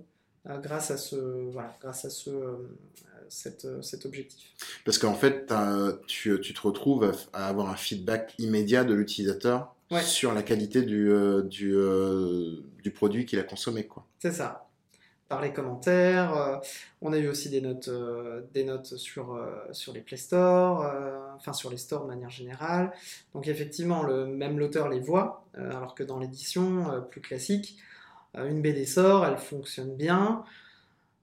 grâce 0.60 0.90
à 0.90 0.96
ce, 0.96 1.16
voilà, 1.52 1.76
grâce 1.80 2.04
à 2.04 2.10
ce, 2.10 2.30
cette, 3.28 3.66
cet 3.82 4.06
objectif. 4.06 4.50
Parce 4.84 4.98
qu'en 4.98 5.14
fait, 5.14 5.52
tu, 6.06 6.40
tu, 6.40 6.54
te 6.54 6.60
retrouves 6.60 7.12
à 7.32 7.48
avoir 7.48 7.70
un 7.70 7.76
feedback 7.76 8.34
immédiat 8.38 8.84
de 8.84 8.94
l'utilisateur 8.94 9.74
sur 10.00 10.32
la 10.32 10.42
qualité 10.42 10.82
du, 10.82 11.10
euh, 11.10 11.42
du, 11.42 11.74
euh, 11.74 12.62
du, 12.82 12.90
produit 12.90 13.26
qu'il 13.26 13.38
a 13.38 13.42
consommé. 13.42 13.86
quoi. 13.86 14.06
C'est 14.18 14.32
ça. 14.32 14.68
Par 15.28 15.40
les 15.40 15.52
commentaires, 15.52 16.36
euh, 16.36 16.56
on 17.00 17.12
a 17.12 17.18
eu 17.18 17.28
aussi 17.28 17.48
des 17.48 17.60
notes, 17.60 17.90
des 18.52 18.64
notes 18.64 18.96
sur, 18.96 19.40
sur 19.72 19.92
les 19.92 20.00
Play 20.00 20.18
Store, 20.18 20.92
enfin 21.34 21.52
sur 21.52 21.70
les 21.70 21.78
stores 21.78 22.02
de 22.02 22.08
manière 22.08 22.30
générale. 22.30 22.92
Donc 23.34 23.48
effectivement, 23.48 24.02
le, 24.02 24.26
même 24.26 24.58
l'auteur 24.58 24.88
les 24.88 25.00
voit, 25.00 25.46
alors 25.54 25.94
que 25.94 26.02
dans 26.02 26.18
l'édition 26.18 27.02
plus 27.10 27.22
classique, 27.22 27.78
une 28.34 28.60
BD 28.60 28.84
sort, 28.84 29.24
elle 29.24 29.38
fonctionne 29.38 29.96
bien. 29.96 30.44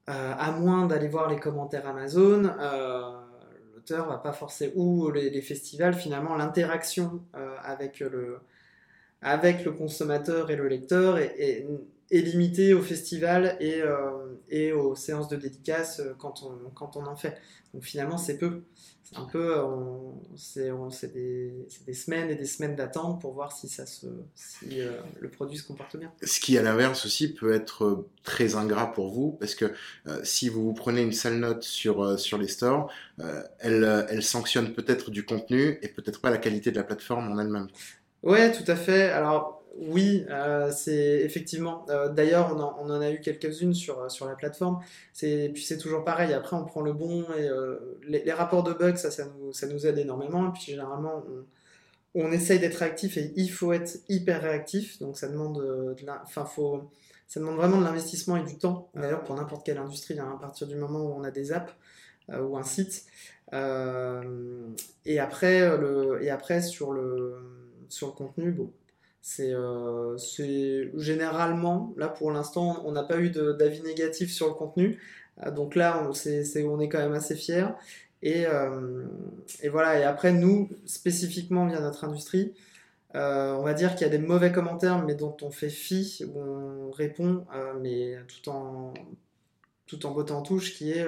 à 0.08 0.50
moins 0.58 0.86
d'aller 0.86 1.06
voir 1.06 1.30
les 1.30 1.38
commentaires 1.38 1.86
Amazon, 1.86 2.52
l'auteur 3.74 4.08
va 4.08 4.18
pas 4.18 4.32
forcer 4.32 4.72
ou 4.74 5.08
les, 5.12 5.30
les 5.30 5.42
festivals, 5.42 5.94
finalement, 5.94 6.34
l'interaction 6.34 7.22
avec 7.62 8.00
le, 8.00 8.40
avec 9.22 9.64
le 9.64 9.72
consommateur 9.72 10.50
et 10.50 10.56
le 10.56 10.68
lecteur 10.68 11.18
est, 11.18 11.66
limité 12.10 12.74
au 12.74 12.82
festival 12.82 13.56
et, 13.60 13.82
euh, 13.82 14.76
aux 14.76 14.96
séances 14.96 15.28
de 15.28 15.36
dédicace 15.36 16.00
euh, 16.00 16.14
quand 16.18 16.42
on, 16.42 16.70
quand 16.70 16.96
on 16.96 17.06
en 17.06 17.16
fait. 17.16 17.36
Donc 17.74 17.84
finalement, 17.84 18.18
c'est 18.18 18.38
peu. 18.38 18.62
un 19.16 19.24
peu, 19.24 19.54
c'est 20.36 21.12
des, 21.12 21.94
semaines 21.94 22.30
et 22.30 22.34
des 22.34 22.44
semaines 22.46 22.76
d'attente 22.76 23.20
pour 23.20 23.32
voir 23.32 23.52
si, 23.52 23.68
ça 23.68 23.86
se, 23.86 24.06
si 24.34 24.80
euh, 24.80 24.92
le 25.20 25.28
produit 25.28 25.58
se 25.58 25.64
comporte 25.64 25.96
bien. 25.96 26.12
Ce 26.22 26.40
qui, 26.40 26.58
à 26.58 26.62
l'inverse 26.62 27.06
aussi, 27.06 27.32
peut 27.32 27.52
être 27.52 28.06
très 28.24 28.56
ingrat 28.56 28.92
pour 28.92 29.12
vous, 29.12 29.32
parce 29.32 29.54
que 29.54 29.72
euh, 30.06 30.20
si 30.24 30.48
vous 30.48 30.64
vous 30.64 30.74
prenez 30.74 31.02
une 31.02 31.12
sale 31.12 31.38
note 31.38 31.62
sur, 31.62 32.02
euh, 32.02 32.16
sur 32.16 32.38
les 32.38 32.48
stores, 32.48 32.92
elle 33.58 34.22
sanctionne 34.22 34.72
peut-être 34.72 35.10
du 35.10 35.24
contenu 35.24 35.78
et 35.82 35.88
peut-être 35.88 36.20
pas 36.20 36.30
la 36.30 36.38
qualité 36.38 36.70
de 36.70 36.76
la 36.76 36.84
plateforme 36.84 37.30
en 37.30 37.38
elle-même. 37.38 37.68
Ouais, 38.22 38.52
tout 38.52 38.64
à 38.66 38.76
fait. 38.76 39.10
Alors, 39.10 39.60
oui, 39.76 40.26
euh, 40.30 40.70
c'est 40.72 41.20
effectivement. 41.22 41.86
Euh, 41.88 42.08
d'ailleurs, 42.08 42.54
on, 42.54 42.90
en 42.90 43.00
a 43.00 43.10
eu 43.10 43.20
quelques-unes 43.20 43.74
sur, 43.74 43.98
euh, 44.00 44.08
sur 44.08 44.26
la 44.26 44.34
plateforme. 44.34 44.80
Puis 45.18 45.64
c'est 45.64 45.78
toujours 45.78 46.04
pareil. 46.04 46.32
Après, 46.32 46.56
on 46.56 46.64
prend 46.64 46.82
le 46.82 46.92
bon 46.92 47.24
et 47.38 47.48
les, 48.06 48.32
rapports 48.32 48.62
de 48.62 48.72
bugs, 48.72 48.96
ça, 48.96 49.10
ça 49.10 49.24
nous, 49.26 49.52
ça 49.52 49.66
nous 49.66 49.86
aide 49.86 49.98
énormément. 49.98 50.48
Et 50.48 50.52
puis 50.52 50.62
généralement, 50.62 51.24
on, 52.14 52.24
on 52.26 52.32
essaye 52.32 52.58
d'être 52.58 52.76
réactif 52.76 53.16
et 53.16 53.32
il 53.36 53.50
faut 53.50 53.72
être 53.72 54.00
hyper 54.08 54.42
réactif. 54.42 54.98
Donc 55.00 55.16
ça 55.16 55.28
demande, 55.28 55.58
de 55.58 55.96
enfin, 56.22 56.44
faut, 56.44 56.90
ça 57.28 57.40
demande 57.40 57.56
vraiment 57.56 57.78
de 57.78 57.84
l'investissement 57.84 58.36
et 58.36 58.44
du 58.44 58.58
temps. 58.58 58.90
D'ailleurs, 58.94 59.24
pour 59.24 59.36
n'importe 59.36 59.64
quelle 59.64 59.78
industrie, 59.78 60.18
hein, 60.18 60.32
à 60.36 60.40
partir 60.40 60.66
du 60.66 60.76
moment 60.76 61.00
où 61.00 61.14
on 61.14 61.24
a 61.24 61.30
des 61.30 61.52
apps 61.52 61.72
ou 62.28 62.56
un 62.58 62.64
site. 62.64 63.06
et 63.52 65.18
après, 65.18 65.70
et 66.20 66.30
après 66.30 66.62
sur 66.62 66.92
le 66.92 67.60
sur 67.90 68.08
le 68.08 68.12
contenu, 68.14 68.52
bon, 68.52 68.72
euh, 69.40 70.16
c'est 70.16 70.90
généralement, 70.96 71.92
là 71.96 72.08
pour 72.08 72.30
l'instant, 72.32 72.82
on 72.84 72.92
n'a 72.92 73.02
pas 73.02 73.18
eu 73.18 73.30
d'avis 73.30 73.82
négatif 73.82 74.32
sur 74.32 74.48
le 74.48 74.54
contenu. 74.54 74.98
Euh, 75.44 75.50
donc 75.50 75.74
là, 75.74 76.06
on, 76.08 76.12
est, 76.12 76.64
on 76.64 76.80
est 76.80 76.88
quand 76.88 76.98
même 76.98 77.12
assez 77.12 77.36
fiers. 77.36 77.68
Et, 78.22 78.46
euh, 78.46 79.06
et, 79.62 79.68
voilà, 79.68 79.98
et 79.98 80.04
après, 80.04 80.32
nous, 80.32 80.68
spécifiquement 80.86 81.66
via 81.66 81.80
notre 81.80 82.04
industrie, 82.04 82.54
on 83.14 83.62
va 83.62 83.74
dire 83.74 83.94
qu'il 83.94 84.06
y 84.06 84.10
a 84.10 84.16
des 84.16 84.18
mauvais 84.24 84.52
commentaires, 84.52 85.04
mais 85.04 85.14
dont 85.14 85.36
on 85.42 85.50
fait 85.50 85.70
fi, 85.70 86.24
où 86.32 86.40
on 86.40 86.90
répond, 86.92 87.44
mais 87.80 88.16
tout 88.28 88.50
en, 88.50 88.94
tout 89.86 90.06
en 90.06 90.16
en 90.16 90.42
touche, 90.42 90.74
qui 90.74 90.92
est 90.92 91.06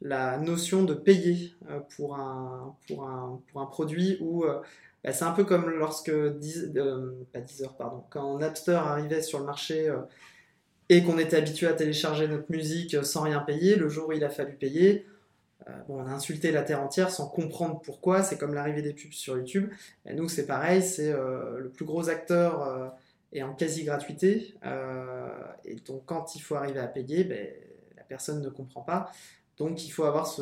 la 0.00 0.38
notion 0.38 0.84
de 0.84 0.94
payer 0.94 1.54
pour, 1.96 2.16
un, 2.16 2.76
pour, 2.86 3.08
un, 3.08 3.40
pour 3.50 3.60
un 3.60 3.66
produit 3.66 4.18
où 4.20 4.44
bah, 5.04 5.12
c'est 5.12 5.24
un 5.24 5.32
peu 5.32 5.44
comme 5.44 5.68
lorsque, 5.68 6.10
euh, 6.10 7.26
pas 7.32 7.40
Deezer, 7.40 7.76
pardon, 7.76 8.04
quand 8.10 8.38
Napster 8.38 8.74
arrivait 8.74 9.22
sur 9.22 9.38
le 9.40 9.44
marché 9.44 9.88
euh, 9.88 9.98
et 10.88 11.02
qu'on 11.02 11.18
était 11.18 11.36
habitué 11.36 11.66
à 11.66 11.72
télécharger 11.72 12.28
notre 12.28 12.50
musique 12.50 12.94
euh, 12.94 13.02
sans 13.02 13.22
rien 13.22 13.40
payer, 13.40 13.76
le 13.76 13.88
jour 13.88 14.08
où 14.08 14.12
il 14.12 14.24
a 14.24 14.30
fallu 14.30 14.54
payer, 14.54 15.06
on 15.88 16.04
a 16.04 16.10
insulté 16.10 16.50
la 16.50 16.62
terre 16.62 16.82
entière 16.82 17.08
sans 17.10 17.28
comprendre 17.28 17.80
pourquoi. 17.84 18.24
C'est 18.24 18.36
comme 18.36 18.52
l'arrivée 18.52 18.82
des 18.82 18.92
pubs 18.92 19.12
sur 19.12 19.36
YouTube. 19.36 19.70
Et 20.04 20.12
nous, 20.12 20.28
c'est 20.28 20.44
pareil, 20.44 20.82
c'est 20.82 21.12
le 21.12 21.70
plus 21.72 21.84
gros 21.84 22.08
acteur 22.08 22.92
et 23.32 23.44
en 23.44 23.54
quasi 23.54 23.84
gratuité. 23.84 24.56
et 25.64 25.76
donc, 25.86 26.02
quand 26.04 26.34
il 26.34 26.40
faut 26.40 26.56
arriver 26.56 26.80
à 26.80 26.88
payer, 26.88 27.22
ben, 27.22 27.46
la 27.96 28.02
personne 28.02 28.42
ne 28.42 28.48
comprend 28.48 28.80
pas. 28.80 29.12
Donc, 29.56 29.84
il 29.84 29.90
faut 29.90 30.02
avoir 30.02 30.34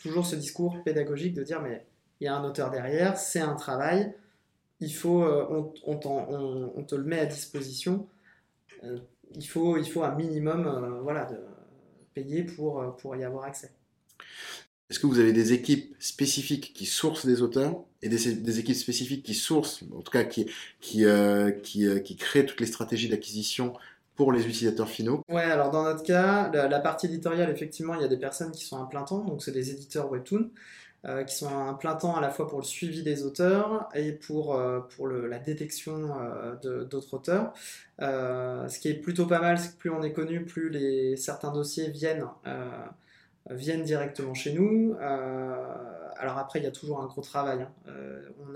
toujours 0.00 0.24
ce 0.24 0.36
discours 0.36 0.80
pédagogique 0.84 1.34
de 1.34 1.42
dire 1.42 1.60
mais 1.60 1.84
il 2.20 2.24
y 2.24 2.28
a 2.28 2.36
un 2.36 2.44
auteur 2.44 2.70
derrière, 2.70 3.16
c'est 3.16 3.40
un 3.40 3.54
travail, 3.54 4.12
il 4.80 4.92
faut, 4.92 5.22
euh, 5.22 5.46
on, 5.86 6.00
on, 6.04 6.72
on, 6.76 6.84
te 6.84 6.94
le 6.94 7.04
met 7.04 7.18
à 7.18 7.26
disposition, 7.26 8.06
euh, 8.84 8.98
il, 9.34 9.46
faut, 9.46 9.76
il 9.76 9.88
faut 9.88 10.02
un 10.02 10.14
minimum 10.14 10.66
euh, 10.66 11.00
voilà, 11.00 11.24
de 11.26 11.36
payer 12.14 12.44
pour, 12.44 12.96
pour 12.96 13.16
y 13.16 13.24
avoir 13.24 13.44
accès. 13.44 13.72
Est-ce 14.90 15.00
que 15.00 15.06
vous 15.06 15.18
avez 15.18 15.32
des 15.32 15.52
équipes 15.52 15.94
spécifiques 15.98 16.72
qui 16.72 16.86
sourcent 16.86 17.26
des 17.26 17.42
auteurs 17.42 17.84
et 18.00 18.08
des, 18.08 18.34
des 18.34 18.58
équipes 18.58 18.76
spécifiques 18.76 19.22
qui 19.22 19.34
sourcent, 19.34 19.82
en 19.94 20.00
tout 20.00 20.10
cas 20.10 20.24
qui, 20.24 20.50
qui, 20.80 21.04
qui, 21.62 22.02
qui 22.02 22.16
créent 22.16 22.46
toutes 22.46 22.60
les 22.60 22.66
stratégies 22.66 23.10
d'acquisition 23.10 23.74
pour 24.16 24.32
les 24.32 24.46
utilisateurs 24.46 24.88
finaux? 24.88 25.22
Ouais, 25.28 25.42
alors 25.42 25.70
dans 25.70 25.84
notre 25.84 26.02
cas, 26.02 26.50
la, 26.52 26.68
la, 26.68 26.80
partie 26.80 27.06
éditoriale, 27.06 27.50
effectivement, 27.50 27.94
il 27.96 28.00
y 28.00 28.04
a 28.04 28.08
des 28.08 28.16
personnes 28.16 28.50
qui 28.50 28.64
sont 28.64 28.82
à 28.82 28.88
plein 28.88 29.02
temps, 29.02 29.24
donc 29.24 29.42
c'est 29.42 29.52
des 29.52 29.70
éditeurs 29.70 30.10
Webtoon. 30.10 30.50
Euh, 31.04 31.22
qui 31.22 31.36
sont 31.36 31.46
un 31.46 31.74
plein 31.74 31.94
temps 31.94 32.16
à 32.16 32.20
la 32.20 32.28
fois 32.28 32.48
pour 32.48 32.58
le 32.58 32.64
suivi 32.64 33.04
des 33.04 33.24
auteurs 33.24 33.88
et 33.94 34.10
pour, 34.10 34.56
euh, 34.56 34.80
pour 34.80 35.06
la 35.06 35.38
détection 35.38 36.10
euh, 36.20 36.84
d'autres 36.86 37.14
auteurs. 37.14 37.52
ce 38.00 38.78
qui 38.80 38.88
est 38.88 38.94
plutôt 38.94 39.26
pas 39.26 39.40
mal, 39.40 39.60
c'est 39.60 39.74
que 39.74 39.76
plus 39.76 39.90
on 39.90 40.02
est 40.02 40.12
connu, 40.12 40.44
plus 40.44 40.70
les, 40.70 41.16
certains 41.16 41.52
dossiers 41.52 41.88
viennent, 41.90 42.26
viennent 43.48 43.84
directement 43.84 44.34
chez 44.34 44.52
nous. 44.52 44.96
alors 44.98 46.36
après, 46.36 46.58
il 46.58 46.64
y 46.64 46.68
a 46.68 46.72
toujours 46.72 47.00
un 47.00 47.06
gros 47.06 47.22
travail. 47.22 47.64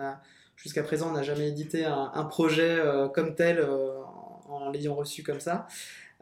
Hein. 0.01 0.19
jusqu'à 0.57 0.83
présent, 0.83 1.11
on 1.11 1.13
n'a 1.13 1.23
jamais 1.23 1.49
édité 1.49 1.85
un 1.85 2.25
projet 2.25 2.83
comme 3.15 3.37
tel 3.37 3.65
en 4.49 4.71
l'ayant 4.71 4.97
reçu 4.97 5.23
comme 5.23 5.41
ça. 5.41 5.69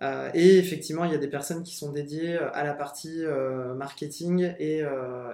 Euh, 0.02 0.30
et 0.32 0.58
effectivement, 0.58 1.04
il 1.04 1.12
y 1.12 1.14
a 1.14 1.18
des 1.18 1.28
personnes 1.28 1.62
qui 1.62 1.76
sont 1.76 1.92
dédiées 1.92 2.36
euh, 2.36 2.50
à 2.54 2.64
la 2.64 2.72
partie 2.72 3.22
euh, 3.22 3.74
marketing 3.74 4.54
et, 4.58 4.82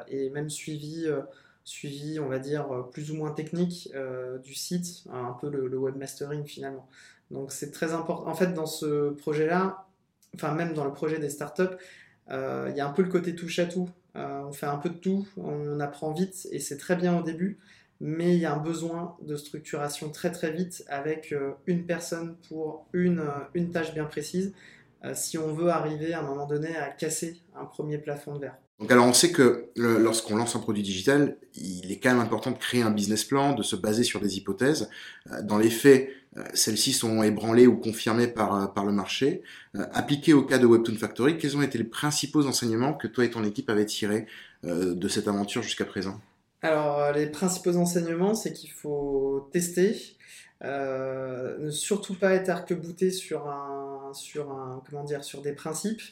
et, 0.08 0.30
même 0.30 0.50
suivi, 0.50 1.06
suivi, 1.64 2.18
on 2.20 2.28
va 2.28 2.38
dire, 2.38 2.86
plus 2.92 3.10
ou 3.10 3.16
moins 3.16 3.30
technique 3.30 3.92
du 4.42 4.54
site, 4.54 5.04
un 5.12 5.36
peu 5.40 5.50
le, 5.50 5.78
webmastering 5.78 6.44
finalement. 6.44 6.88
Donc 7.30 7.52
c'est 7.52 7.70
très 7.70 7.92
important. 7.92 8.28
En 8.28 8.34
fait, 8.34 8.52
dans 8.54 8.66
ce 8.66 9.10
projet-là, 9.10 9.86
enfin 10.34 10.54
même 10.54 10.74
dans 10.74 10.84
le 10.84 10.92
projet 10.92 11.18
des 11.18 11.30
startups, 11.30 11.76
il 12.30 12.74
y 12.76 12.80
a 12.80 12.86
un 12.86 12.92
peu 12.92 13.02
le 13.02 13.08
côté 13.08 13.34
touche 13.34 13.58
à 13.58 13.66
tout. 13.66 13.88
on 14.14 14.52
fait 14.52 14.66
un 14.66 14.78
peu 14.78 14.90
de 14.90 14.98
tout, 14.98 15.26
on 15.36 15.80
apprend 15.80 16.12
vite 16.12 16.48
et 16.50 16.58
c'est 16.58 16.76
très 16.76 16.96
bien 16.96 17.18
au 17.18 17.22
début 17.22 17.58
mais 18.00 18.34
il 18.34 18.40
y 18.40 18.44
a 18.44 18.54
un 18.54 18.58
besoin 18.58 19.16
de 19.22 19.36
structuration 19.36 20.10
très 20.10 20.30
très 20.30 20.50
vite 20.50 20.84
avec 20.88 21.32
euh, 21.32 21.52
une 21.66 21.86
personne 21.86 22.36
pour 22.48 22.86
une, 22.92 23.20
euh, 23.20 23.32
une 23.54 23.70
tâche 23.70 23.94
bien 23.94 24.04
précise 24.04 24.52
euh, 25.04 25.12
si 25.14 25.38
on 25.38 25.52
veut 25.54 25.68
arriver 25.68 26.12
à 26.12 26.20
un 26.20 26.22
moment 26.22 26.46
donné 26.46 26.76
à 26.76 26.88
casser 26.88 27.40
un 27.58 27.64
premier 27.64 27.98
plafond 27.98 28.34
de 28.34 28.40
verre. 28.40 28.56
Donc 28.78 28.92
alors 28.92 29.06
on 29.06 29.14
sait 29.14 29.32
que 29.32 29.70
lorsqu'on 29.76 30.36
lance 30.36 30.54
un 30.54 30.58
produit 30.58 30.82
digital, 30.82 31.38
il 31.54 31.90
est 31.90 31.98
quand 31.98 32.10
même 32.10 32.20
important 32.20 32.50
de 32.50 32.58
créer 32.58 32.82
un 32.82 32.90
business 32.90 33.24
plan, 33.24 33.54
de 33.54 33.62
se 33.62 33.74
baser 33.74 34.02
sur 34.02 34.20
des 34.20 34.36
hypothèses. 34.36 34.90
Dans 35.44 35.56
les 35.56 35.70
faits, 35.70 36.10
celles-ci 36.52 36.92
sont 36.92 37.22
ébranlées 37.22 37.66
ou 37.66 37.78
confirmées 37.78 38.26
par, 38.26 38.74
par 38.74 38.84
le 38.84 38.92
marché. 38.92 39.40
Appliquées 39.92 40.34
au 40.34 40.42
cas 40.42 40.58
de 40.58 40.66
Webtoon 40.66 40.96
Factory, 40.96 41.38
quels 41.38 41.56
ont 41.56 41.62
été 41.62 41.78
les 41.78 41.84
principaux 41.84 42.46
enseignements 42.46 42.92
que 42.92 43.06
toi 43.06 43.24
et 43.24 43.30
ton 43.30 43.44
équipe 43.44 43.70
avez 43.70 43.86
tirés 43.86 44.26
de 44.62 45.08
cette 45.08 45.26
aventure 45.26 45.62
jusqu'à 45.62 45.86
présent? 45.86 46.20
Alors, 46.66 46.98
euh, 46.98 47.12
les 47.12 47.26
principaux 47.26 47.76
enseignements, 47.76 48.34
c'est 48.34 48.52
qu'il 48.52 48.72
faut 48.72 49.48
tester, 49.52 50.16
euh, 50.64 51.58
ne 51.58 51.70
surtout 51.70 52.14
pas 52.14 52.32
être 52.34 52.48
arc-bouté 52.48 53.12
sur 53.12 53.48
un, 53.48 54.10
sur 54.14 54.50
un, 54.50 54.82
comment 54.84 55.04
dire, 55.04 55.22
sur 55.22 55.42
des 55.42 55.52
principes, 55.52 56.02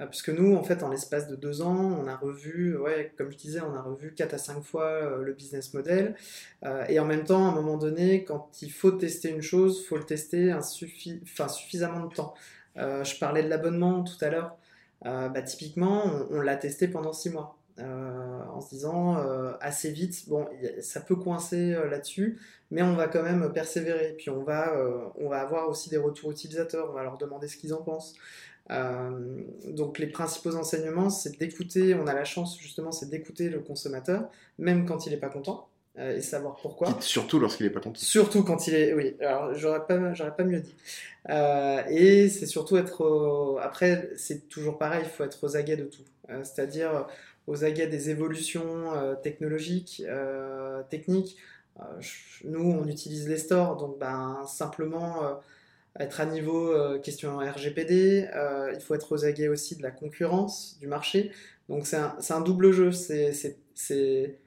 euh, 0.00 0.06
puisque 0.06 0.28
nous, 0.28 0.54
en 0.54 0.62
fait, 0.62 0.84
en 0.84 0.90
l'espace 0.90 1.26
de 1.26 1.34
deux 1.34 1.60
ans, 1.60 1.98
on 2.00 2.06
a 2.06 2.14
revu, 2.16 2.76
ouais, 2.76 3.12
comme 3.18 3.32
je 3.32 3.36
disais, 3.36 3.60
on 3.60 3.74
a 3.74 3.82
revu 3.82 4.14
quatre 4.14 4.34
à 4.34 4.38
cinq 4.38 4.62
fois 4.62 5.18
le 5.18 5.32
business 5.32 5.74
model, 5.74 6.14
et 6.88 7.00
en 7.00 7.04
même 7.04 7.24
temps, 7.24 7.44
à 7.46 7.48
un 7.48 7.54
moment 7.54 7.76
donné, 7.76 8.22
quand 8.24 8.50
il 8.62 8.70
faut 8.70 8.92
tester 8.92 9.30
une 9.30 9.42
chose, 9.42 9.84
faut 9.86 9.96
le 9.96 10.04
tester 10.04 10.52
un 10.52 10.60
enfin, 10.60 11.48
suffisamment 11.48 12.06
de 12.06 12.14
temps. 12.14 12.34
je 12.76 13.18
parlais 13.18 13.42
de 13.42 13.48
l'abonnement 13.48 14.04
tout 14.04 14.24
à 14.24 14.30
l'heure. 14.30 14.56
Bah, 15.04 15.42
typiquement, 15.42 16.04
on 16.30 16.40
l'a 16.40 16.56
testé 16.56 16.88
pendant 16.88 17.12
six 17.12 17.30
mois. 17.30 17.55
Euh, 17.78 18.42
en 18.54 18.62
se 18.62 18.70
disant 18.70 19.18
euh, 19.18 19.52
assez 19.60 19.90
vite, 19.90 20.30
bon, 20.30 20.46
ça 20.80 21.00
peut 21.00 21.16
coincer 21.16 21.74
euh, 21.74 21.90
là-dessus, 21.90 22.38
mais 22.70 22.80
on 22.80 22.94
va 22.94 23.06
quand 23.06 23.22
même 23.22 23.52
persévérer. 23.52 24.14
Puis 24.16 24.30
on 24.30 24.42
va, 24.42 24.74
on 25.16 25.28
va 25.28 25.40
avoir 25.40 25.68
aussi 25.68 25.90
des 25.90 25.98
retours 25.98 26.30
utilisateurs, 26.30 26.88
on 26.90 26.94
va 26.94 27.02
leur 27.02 27.18
demander 27.18 27.48
ce 27.48 27.56
qu'ils 27.56 27.74
en 27.74 27.82
pensent. 27.82 28.14
donc 29.68 29.98
les 29.98 30.06
principaux 30.06 30.56
enseignements, 30.56 31.10
c'est 31.10 31.38
d'écouter, 31.38 31.94
on 31.94 32.06
a 32.06 32.14
la 32.14 32.24
chance 32.24 32.58
justement, 32.58 32.92
c'est 32.92 33.10
d'écouter 33.10 33.50
le 33.50 33.60
consommateur, 33.60 34.28
même 34.58 34.86
quand 34.86 35.06
il 35.06 35.10
n'est 35.10 35.18
pas 35.18 35.28
content, 35.28 35.68
et 35.98 36.22
savoir 36.22 36.56
pourquoi. 36.56 36.96
Surtout 37.00 37.38
lorsqu'il 37.38 37.66
n'est 37.66 37.72
pas 37.72 37.80
content. 37.80 38.00
Surtout 38.00 38.42
quand 38.42 38.66
il 38.66 38.74
est, 38.74 38.94
oui, 38.94 39.16
alors 39.20 39.54
j'aurais 39.54 39.86
pas, 39.86 40.14
j'aurais 40.14 40.34
pas 40.34 40.44
mieux 40.44 40.60
dit. 40.60 40.74
et 41.28 42.28
c'est 42.30 42.46
surtout 42.46 42.78
être, 42.78 43.60
après, 43.62 44.10
c'est 44.16 44.48
toujours 44.48 44.78
pareil, 44.78 45.02
il 45.04 45.10
faut 45.10 45.24
être 45.24 45.44
aux 45.44 45.56
aguets 45.56 45.76
de 45.76 45.84
tout. 45.84 46.04
C'est-à-dire, 46.42 47.06
aux 47.46 47.64
aguets 47.64 47.86
des 47.86 48.10
évolutions 48.10 48.94
euh, 48.94 49.14
technologiques, 49.14 50.02
euh, 50.06 50.82
techniques. 50.90 51.36
Euh, 51.80 51.84
nous, 52.44 52.70
on 52.70 52.86
utilise 52.86 53.28
les 53.28 53.38
stores, 53.38 53.76
donc 53.76 53.98
ben, 53.98 54.42
simplement 54.46 55.40
être 55.98 56.20
à 56.20 56.26
niveau 56.26 56.74
question 57.00 57.38
RGPD, 57.38 58.28
il 58.74 58.80
faut 58.80 58.94
être 58.94 59.12
aux 59.12 59.24
aguets 59.24 59.48
aussi 59.48 59.76
de 59.76 59.82
la 59.82 59.90
concurrence, 59.90 60.78
du 60.78 60.86
marché. 60.86 61.32
Donc 61.68 61.86
c'est 61.86 61.96
un, 61.96 62.16
un, 62.30 62.40
double 62.40 62.72
jeu, 62.72 62.92
c'est 62.92 64.38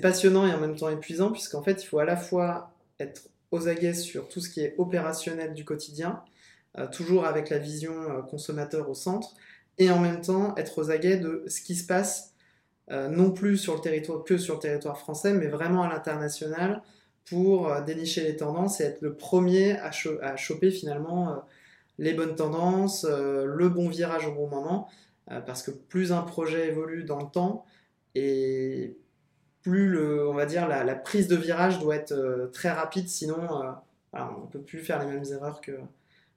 passionnant 0.00 0.46
et 0.46 0.52
en 0.52 0.58
même 0.58 0.76
temps 0.76 0.88
épuisant, 0.88 1.30
puisqu'en 1.32 1.62
fait 1.62 1.82
il 1.82 1.86
faut 1.86 1.98
à 1.98 2.04
la 2.04 2.16
fois 2.16 2.72
être 3.00 3.28
aux 3.50 3.68
aguets 3.68 3.94
sur 3.94 4.28
tout 4.28 4.40
ce 4.40 4.48
qui 4.48 4.60
est 4.60 4.74
opérationnel 4.78 5.54
du 5.54 5.64
quotidien, 5.64 6.22
toujours 6.92 7.26
avec 7.26 7.50
la 7.50 7.58
vision 7.58 8.22
consommateur 8.30 8.88
au 8.88 8.94
centre, 8.94 9.34
et 9.78 9.90
en 9.90 9.98
même 9.98 10.20
temps 10.20 10.54
être 10.56 10.78
aux 10.78 10.90
aguets 10.90 11.16
de 11.16 11.44
ce 11.48 11.60
qui 11.60 11.74
se 11.74 11.86
passe 11.86 12.34
non 12.90 13.30
plus 13.32 13.58
sur 13.58 13.74
le 13.74 13.80
territoire 13.80 14.24
que 14.24 14.38
sur 14.38 14.54
le 14.54 14.60
territoire 14.60 14.98
français, 14.98 15.34
mais 15.34 15.46
vraiment 15.46 15.82
à 15.82 15.88
l'international 15.88 16.82
pour 17.28 17.70
dénicher 17.82 18.22
les 18.22 18.36
tendances 18.36 18.80
et 18.80 18.84
être 18.84 19.02
le 19.02 19.14
premier 19.14 19.76
à, 19.78 19.90
choper 20.36 20.70
finalement 20.70 21.44
les 21.98 22.14
bonnes 22.14 22.34
tendances, 22.34 23.04
le 23.04 23.68
bon 23.68 23.90
virage 23.90 24.26
au 24.26 24.32
bon 24.32 24.48
moment, 24.48 24.88
parce 25.26 25.62
que 25.62 25.70
plus 25.70 26.12
un 26.12 26.22
projet 26.22 26.68
évolue 26.68 27.04
dans 27.04 27.18
le 27.18 27.30
temps 27.30 27.66
et 28.14 28.96
plus 29.60 29.98
on 30.26 30.32
va 30.32 30.46
dire 30.46 30.66
la, 30.66 30.94
prise 30.94 31.28
de 31.28 31.36
virage 31.36 31.80
doit 31.80 31.96
être 31.96 32.50
très 32.54 32.70
rapide, 32.70 33.08
sinon 33.08 33.36
on 34.14 34.42
ne 34.44 34.46
peut 34.50 34.62
plus 34.62 34.78
faire 34.78 34.98
les 35.04 35.12
mêmes 35.12 35.26
erreurs 35.30 35.60
que, 35.60 35.72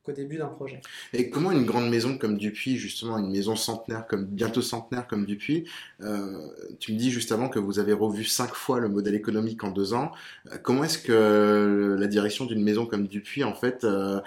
qu'au 0.04 0.12
début 0.12 0.38
d'un 0.38 0.48
projet. 0.48 0.82
Et 1.14 1.30
comment 1.30 1.52
une 1.52 1.66
grande 1.66 1.90
maison 1.90 2.18
comme 2.18 2.38
Dupuis, 2.38 2.78
justement, 2.78 3.18
une 3.20 3.32
maison 3.32 3.56
centenaire, 3.56 4.08
comme 4.08 4.26
bientôt 4.26 4.62
centenaire 4.62 5.08
comme 5.08 5.26
Dupuis, 5.26 5.66
euh, 6.02 6.48
tu 6.80 6.94
me 6.94 6.98
dis 6.98 7.12
juste 7.12 7.32
avant 7.32 7.50
que 7.50 7.60
vous 7.60 7.80
avez 7.80 7.94
revu 7.94 8.24
cinq 8.24 8.54
fois 8.56 8.80
le 8.80 8.90
modèle 8.90 9.16
économique 9.16 9.64
en 9.64 9.70
deux 9.70 9.94
ans. 9.94 10.12
Euh, 10.52 10.58
comment 10.62 10.84
est-ce 10.84 10.98
que 10.98 11.96
la 12.00 12.08
direction 12.08 12.46
d'une 12.46 12.64
maison 12.64 12.86
comme 12.86 13.08
Dupuis, 13.08 13.44
en 13.44 13.54
fait, 13.54 13.84
euh, 13.84 14.20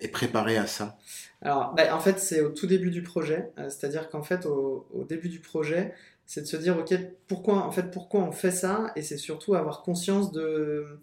est 0.00 0.08
préparée 0.08 0.58
à 0.58 0.66
ça? 0.66 0.98
Alors, 1.40 1.74
bah, 1.74 1.94
en 1.94 2.00
fait, 2.00 2.18
c'est 2.18 2.42
au 2.42 2.50
tout 2.50 2.66
début 2.66 2.90
du 2.90 3.02
projet. 3.02 3.50
C'est-à-dire 3.56 4.10
qu'en 4.10 4.22
fait, 4.22 4.44
au, 4.44 4.86
au, 4.92 5.04
début 5.04 5.28
du 5.28 5.38
projet, 5.38 5.94
c'est 6.26 6.42
de 6.42 6.46
se 6.46 6.56
dire, 6.56 6.76
ok, 6.78 6.94
pourquoi, 7.28 7.64
en 7.64 7.70
fait, 7.70 7.90
pourquoi 7.90 8.20
on 8.20 8.32
fait 8.32 8.50
ça? 8.50 8.92
Et 8.96 9.02
c'est 9.02 9.16
surtout 9.16 9.54
avoir 9.54 9.82
conscience 9.82 10.32
de 10.32 10.98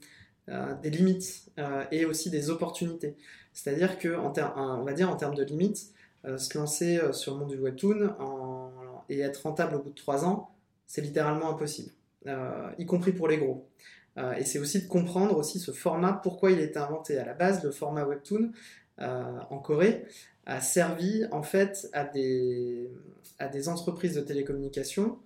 euh, 0.50 0.74
des 0.82 0.90
limites 0.90 1.50
euh, 1.58 1.86
et 1.90 2.04
aussi 2.04 2.30
des 2.30 2.50
opportunités. 2.50 3.16
C'est-à-dire 3.54 3.98
que, 3.98 4.14
en 4.14 4.34
on 4.58 4.84
va 4.84 4.94
termes 4.94 5.36
de 5.36 5.44
limites, 5.44 5.94
euh, 6.26 6.38
se 6.38 6.58
lancer 6.58 7.00
sur 7.14 7.34
le 7.34 7.40
monde 7.40 7.50
du 7.50 7.58
webtoon 7.58 8.10
et 9.08 9.22
être 9.22 9.44
rentable 9.44 9.76
au 9.76 9.80
bout 9.80 9.92
de 9.92 9.96
trois 9.96 10.26
ans, 10.26 10.50
c'est 10.86 11.02
littéralement 11.02 11.50
impossible, 11.50 11.92
y 12.78 12.86
compris 12.86 13.14
pour 13.14 13.28
les 13.28 13.38
gros. 13.38 13.68
et 14.38 14.44
c'est 14.44 14.60
aussi 14.60 14.84
de 14.84 14.88
comprendre 14.88 15.38
aussi 15.38 15.60
ce 15.60 15.72
format, 15.72 16.14
pourquoi 16.14 16.52
il 16.52 16.60
est 16.60 16.78
inventé. 16.78 17.18
À 17.18 17.26
la 17.26 17.34
base, 17.34 17.64
le 17.64 17.72
format 17.72 18.06
webtoon 18.06 18.52
en 19.00 19.60
Corée 19.60 20.06
a 20.46 20.62
servi 20.62 21.26
en 21.32 21.44
fait 21.44 21.90
à 21.94 22.06
des, 22.06 22.90
à 23.40 23.48
des 23.48 23.70
entreprises 23.70 24.16
de 24.16 24.22
télécommunications 24.22 25.18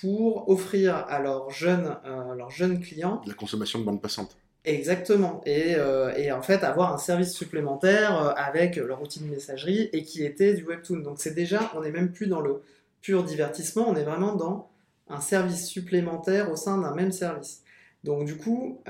pour 0.00 0.48
offrir 0.48 0.94
à 0.94 1.18
leurs 1.20 1.50
jeunes, 1.50 1.96
euh, 2.04 2.34
leurs 2.34 2.50
jeunes 2.50 2.80
clients 2.80 3.20
la 3.26 3.34
consommation 3.34 3.78
de 3.80 3.84
bande 3.84 4.00
passante. 4.00 4.36
Exactement. 4.64 5.40
Et, 5.46 5.74
euh, 5.76 6.12
et, 6.16 6.30
en 6.30 6.42
fait, 6.42 6.62
avoir 6.62 6.92
un 6.92 6.98
service 6.98 7.32
supplémentaire 7.32 8.34
avec 8.36 8.76
leur 8.76 9.00
outil 9.00 9.20
de 9.20 9.24
messagerie 9.26 9.88
et 9.92 10.02
qui 10.02 10.24
était 10.24 10.54
du 10.54 10.64
Webtoon. 10.64 10.98
Donc 10.98 11.18
c'est 11.18 11.34
déjà, 11.34 11.72
on 11.74 11.80
n'est 11.80 11.90
même 11.90 12.12
plus 12.12 12.26
dans 12.26 12.40
le 12.40 12.62
pur 13.00 13.24
divertissement, 13.24 13.88
on 13.88 13.96
est 13.96 14.02
vraiment 14.02 14.34
dans 14.34 14.68
un 15.08 15.20
service 15.20 15.66
supplémentaire 15.66 16.50
au 16.50 16.56
sein 16.56 16.78
d'un 16.78 16.94
même 16.94 17.12
service. 17.12 17.62
Donc 18.04 18.24
du 18.24 18.36
coup, 18.36 18.82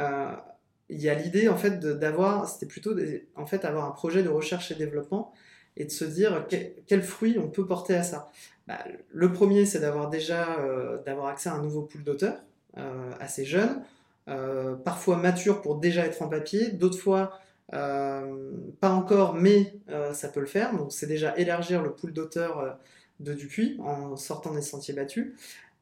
il 0.88 1.00
y 1.00 1.08
a 1.08 1.14
l'idée 1.14 1.48
en 1.48 1.56
fait 1.56 1.78
d'avoir, 1.78 2.48
c'était 2.48 2.66
plutôt 2.66 2.96
en 3.36 3.46
fait 3.46 3.64
avoir 3.64 3.86
un 3.86 3.92
projet 3.92 4.22
de 4.22 4.28
recherche 4.28 4.72
et 4.72 4.74
développement 4.74 5.32
et 5.78 5.84
de 5.84 5.90
se 5.90 6.04
dire 6.04 6.46
quel, 6.86 7.02
fruit 7.02 7.38
on 7.38 7.48
peut 7.48 7.64
porter 7.64 7.94
à 7.94 8.02
ça. 8.02 8.30
Bah, 8.66 8.78
le 9.10 9.32
premier, 9.32 9.64
c'est 9.64 9.80
d'avoir 9.80 10.10
déjà 10.10 10.58
euh, 10.58 11.02
d'avoir 11.04 11.28
accès 11.28 11.48
à 11.48 11.54
un 11.54 11.62
nouveau 11.62 11.82
pool 11.82 12.02
d'auteurs 12.04 12.38
euh, 12.76 13.12
assez 13.20 13.44
jeunes, 13.44 13.82
euh, 14.28 14.74
parfois 14.74 15.16
matures 15.16 15.62
pour 15.62 15.76
déjà 15.76 16.04
être 16.04 16.20
en 16.20 16.28
papier, 16.28 16.70
d'autres 16.70 16.98
fois 16.98 17.40
pas 17.70 18.90
encore, 18.90 19.34
mais 19.34 19.74
ça 20.14 20.28
peut 20.28 20.40
le 20.40 20.46
faire. 20.46 20.74
Donc 20.74 20.90
c'est 20.90 21.06
déjà 21.06 21.36
élargir 21.36 21.82
le 21.82 21.92
pool 21.92 22.14
d'auteurs 22.14 22.78
de 23.20 23.34
Dupuis 23.34 23.76
en 23.78 24.16
sortant 24.16 24.54
des 24.54 24.62
sentiers 24.62 24.94
battus. 24.94 25.34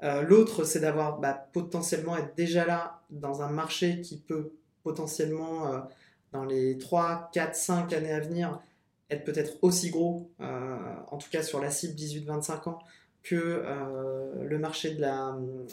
L'autre, 0.02 0.64
c'est 0.64 0.80
d'avoir 0.80 1.20
bah, 1.20 1.46
potentiellement 1.52 2.16
être 2.16 2.35
déjà 2.35 2.66
là 2.66 3.02
dans 3.11 3.42
un 3.42 3.50
marché 3.50 4.00
qui 4.00 4.18
peut 4.18 4.50
potentiellement, 4.82 5.87
dans 6.32 6.44
les 6.44 6.76
3, 6.76 7.30
4, 7.32 7.54
5 7.54 7.92
années 7.92 8.12
à 8.12 8.18
venir, 8.18 8.61
être 9.10 9.24
peut-être 9.24 9.58
aussi 9.62 9.90
gros, 9.90 10.30
euh, 10.40 10.76
en 11.08 11.18
tout 11.18 11.30
cas 11.30 11.42
sur 11.42 11.60
la 11.60 11.70
cible 11.70 11.94
18-25 11.94 12.68
ans, 12.68 12.78
que 13.22 13.34
euh, 13.36 14.44
le 14.44 14.58
marché 14.58 14.94
de 14.94 15.02
euh, 15.04 15.66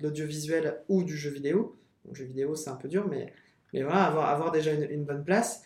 l'audiovisuel 0.00 0.80
ou 0.88 1.02
du 1.02 1.16
jeu 1.16 1.30
vidéo. 1.30 1.76
Le 2.08 2.14
jeu 2.14 2.24
vidéo, 2.24 2.54
c'est 2.54 2.70
un 2.70 2.76
peu 2.76 2.88
dur, 2.88 3.06
mais, 3.08 3.32
mais 3.72 3.82
voilà, 3.82 4.04
avoir, 4.04 4.28
avoir 4.30 4.52
déjà 4.52 4.72
une, 4.72 5.04
bonne 5.04 5.24
place 5.24 5.62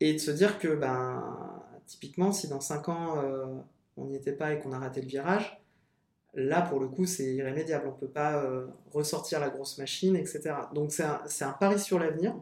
et 0.00 0.14
de 0.14 0.18
se 0.18 0.30
dire 0.30 0.58
que, 0.58 0.68
ben, 0.68 1.62
typiquement, 1.86 2.32
si 2.32 2.48
dans 2.48 2.60
5 2.60 2.88
ans 2.88 3.22
on 3.98 4.06
n'y 4.06 4.16
était 4.16 4.32
pas 4.32 4.54
et 4.54 4.58
qu'on 4.58 4.72
a 4.72 4.78
raté 4.78 5.02
le 5.02 5.06
virage, 5.06 5.60
là 6.34 6.62
pour 6.62 6.80
le 6.80 6.88
coup 6.88 7.04
c'est 7.04 7.34
irrémédiable, 7.34 7.86
on 7.88 7.92
ne 7.92 7.96
peut 7.96 8.08
pas 8.08 8.42
ressortir 8.90 9.38
la 9.38 9.50
grosse 9.50 9.76
machine, 9.76 10.16
etc. 10.16 10.54
Donc 10.74 10.92
c'est 10.92 11.44
un, 11.44 11.52
pari 11.52 11.78
sur 11.78 11.98
l'avenir 11.98 12.34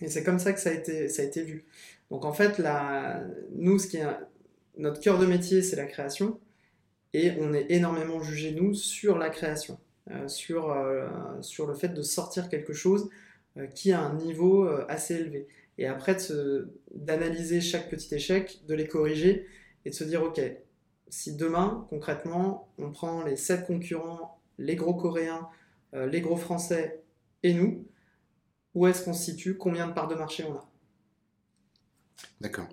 et 0.00 0.08
c'est 0.08 0.24
comme 0.24 0.38
ça 0.38 0.52
que 0.52 0.60
ça 0.60 0.70
a 0.70 0.72
été, 0.72 1.08
ça 1.08 1.22
a 1.22 1.24
été 1.24 1.42
vu. 1.42 1.64
Donc 2.10 2.24
en 2.24 2.32
fait, 2.32 2.60
nous, 3.52 3.78
ce 3.78 3.86
qui 3.86 3.98
est 3.98 4.06
notre 4.76 5.00
cœur 5.00 5.18
de 5.18 5.26
métier, 5.26 5.62
c'est 5.62 5.76
la 5.76 5.86
création, 5.86 6.38
et 7.12 7.32
on 7.38 7.54
est 7.54 7.66
énormément 7.70 8.20
jugé, 8.20 8.52
nous, 8.52 8.74
sur 8.74 9.18
la 9.18 9.30
création, 9.30 9.78
euh, 10.10 10.26
sur, 10.28 10.72
euh, 10.72 11.08
sur 11.40 11.66
le 11.66 11.74
fait 11.74 11.88
de 11.88 12.02
sortir 12.02 12.48
quelque 12.48 12.72
chose 12.72 13.08
euh, 13.56 13.66
qui 13.68 13.92
a 13.92 14.00
un 14.00 14.14
niveau 14.14 14.68
assez 14.88 15.14
élevé. 15.14 15.46
Et 15.78 15.86
après, 15.86 16.16
d'analyser 16.92 17.60
chaque 17.60 17.88
petit 17.88 18.14
échec, 18.14 18.62
de 18.66 18.74
les 18.74 18.86
corriger, 18.86 19.46
et 19.84 19.90
de 19.90 19.94
se 19.94 20.04
dire, 20.04 20.22
OK, 20.22 20.40
si 21.08 21.36
demain, 21.36 21.86
concrètement, 21.90 22.68
on 22.78 22.90
prend 22.90 23.22
les 23.22 23.36
sept 23.36 23.66
concurrents, 23.66 24.40
les 24.58 24.76
gros 24.76 24.94
coréens, 24.94 25.48
les 25.92 26.20
gros 26.20 26.36
français 26.36 27.02
et 27.42 27.54
nous, 27.54 27.84
où 28.74 28.86
est-ce 28.86 29.04
qu'on 29.04 29.14
se 29.14 29.24
situe, 29.24 29.56
combien 29.56 29.86
de 29.86 29.92
parts 29.92 30.08
de 30.08 30.14
marché 30.14 30.44
on 30.48 30.54
a? 30.54 30.64
D'accord. 32.40 32.68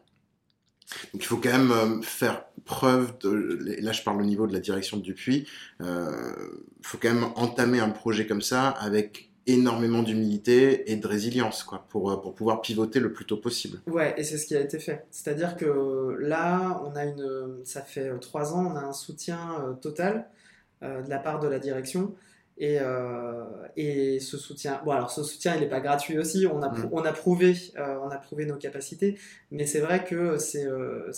Donc 1.13 1.23
il 1.23 1.25
faut 1.25 1.37
quand 1.37 1.51
même 1.51 1.71
euh, 1.71 2.01
faire 2.01 2.45
preuve 2.65 3.17
de. 3.19 3.59
Là, 3.81 3.91
je 3.91 4.03
parle 4.03 4.21
au 4.21 4.25
niveau 4.25 4.47
de 4.47 4.53
la 4.53 4.59
direction 4.59 4.97
de 4.97 5.01
Dupuis. 5.01 5.47
Il 5.79 5.85
euh, 5.85 6.11
faut 6.81 6.97
quand 6.97 7.13
même 7.13 7.27
entamer 7.35 7.79
un 7.79 7.89
projet 7.89 8.27
comme 8.27 8.41
ça 8.41 8.69
avec 8.69 9.29
énormément 9.47 10.03
d'humilité 10.03 10.91
et 10.91 10.97
de 10.97 11.07
résilience 11.07 11.63
quoi, 11.63 11.85
pour, 11.89 12.11
euh, 12.11 12.17
pour 12.17 12.35
pouvoir 12.35 12.61
pivoter 12.61 12.99
le 12.99 13.11
plus 13.11 13.25
tôt 13.25 13.37
possible. 13.37 13.81
Ouais, 13.87 14.13
et 14.17 14.23
c'est 14.23 14.37
ce 14.37 14.45
qui 14.45 14.55
a 14.55 14.59
été 14.59 14.79
fait. 14.79 15.05
C'est-à-dire 15.11 15.55
que 15.55 16.17
là, 16.19 16.81
on 16.85 16.95
a 16.95 17.05
une, 17.05 17.61
ça 17.63 17.81
fait 17.81 18.11
trois 18.19 18.53
ans, 18.53 18.71
on 18.71 18.75
a 18.75 18.81
un 18.81 18.93
soutien 18.93 19.77
total 19.81 20.29
de 20.81 21.09
la 21.09 21.19
part 21.19 21.39
de 21.39 21.47
la 21.47 21.59
direction. 21.59 22.15
Et, 22.57 22.77
euh, 22.79 23.43
et, 23.75 24.19
ce 24.19 24.37
soutien, 24.37 24.81
bon 24.85 24.91
alors 24.91 25.09
ce 25.09 25.23
soutien 25.23 25.55
il 25.55 25.61
n'est 25.61 25.69
pas 25.69 25.79
gratuit 25.79 26.19
aussi, 26.19 26.45
on 26.45 26.61
a, 26.61 26.69
mm. 26.69 26.89
on 26.91 27.01
a, 27.03 27.11
prouvé, 27.11 27.55
euh, 27.77 27.97
on 28.03 28.09
a 28.09 28.17
prouvé 28.17 28.45
nos 28.45 28.57
capacités, 28.57 29.17
mais 29.49 29.65
c'est 29.65 29.79
vrai 29.79 30.03
que 30.03 30.37
c'est 30.37 30.67
euh, 30.67 31.11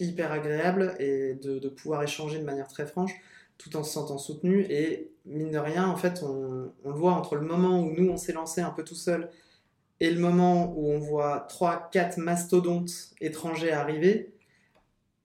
hyper 0.00 0.32
agréable 0.32 0.94
et 0.98 1.34
de, 1.34 1.58
de, 1.58 1.68
pouvoir 1.68 2.02
échanger 2.02 2.38
de 2.38 2.44
manière 2.44 2.68
très 2.68 2.84
franche 2.86 3.12
tout 3.56 3.76
en 3.76 3.84
se 3.84 3.92
sentant 3.92 4.18
soutenu 4.18 4.66
et 4.68 5.12
mine 5.24 5.52
de 5.52 5.58
rien 5.58 5.86
en 5.86 5.96
fait 5.96 6.24
on, 6.24 6.72
on 6.84 6.90
le 6.90 6.96
voit 6.96 7.12
entre 7.12 7.36
le 7.36 7.42
moment 7.42 7.80
où 7.80 7.94
nous 7.96 8.10
on 8.10 8.16
s'est 8.16 8.32
lancé 8.32 8.60
un 8.60 8.70
peu 8.70 8.82
tout 8.82 8.96
seul 8.96 9.30
et 10.00 10.10
le 10.10 10.20
moment 10.20 10.74
où 10.76 10.90
on 10.90 10.98
voit 10.98 11.46
3-4 11.48 12.20
mastodontes 12.20 13.14
étrangers 13.20 13.72
arriver, 13.72 14.34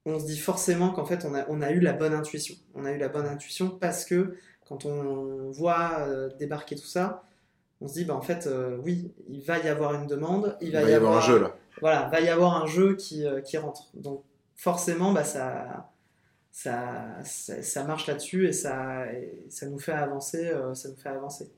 on 0.06 0.20
se 0.20 0.26
dit 0.26 0.38
forcément 0.38 0.92
qu'en 0.92 1.06
fait 1.06 1.26
on 1.26 1.34
a, 1.34 1.46
on 1.50 1.62
a 1.62 1.72
eu 1.72 1.80
la 1.80 1.94
bonne 1.94 2.14
intuition. 2.14 2.56
On 2.76 2.86
a 2.86 2.92
eu 2.92 2.98
la 2.98 3.10
bonne 3.10 3.26
intuition 3.26 3.70
parce 3.70 4.06
que 4.06 4.38
quand 4.70 4.86
on 4.86 5.50
voit 5.50 6.02
euh, 6.02 6.30
débarquer 6.38 6.76
tout 6.76 6.86
ça, 6.86 7.24
on 7.82 7.88
se 7.88 7.94
dit, 7.94 8.06
bah, 8.06 8.14
en 8.14 8.22
fait, 8.22 8.46
euh, 8.46 8.78
oui, 8.84 9.12
il 9.28 9.42
va 9.42 9.58
y 9.58 9.68
avoir 9.68 9.96
une 9.96 10.06
demande, 10.06 10.56
il 10.62 10.72
va, 10.72 10.84
y, 10.84 10.94
avoir, 10.94 11.18
un 11.18 11.22
jeu 11.22 11.40
là. 11.40 11.56
Voilà, 11.82 12.08
va 12.10 12.22
y 12.22 12.30
avoir 12.30 12.62
un 12.62 12.68
jeu 12.68 12.96
qui, 12.96 13.26
euh, 13.26 13.42
qui 13.42 13.58
rentre. 13.58 13.90
Donc 13.96 14.24
forcément, 14.56 15.12
bah, 15.12 15.24
ça, 15.24 15.92
ça, 16.52 17.18
ça, 17.24 17.84
marche 17.84 18.06
là-dessus 18.06 18.48
et 18.48 18.54
ça, 18.54 19.06
ça 19.50 19.66
nous 19.66 19.80
fait 19.80 19.94
avancer. 19.94 20.54
ça 20.76 20.90
nous 20.90 20.98
fait 20.98 21.10
avancer. 21.10 21.50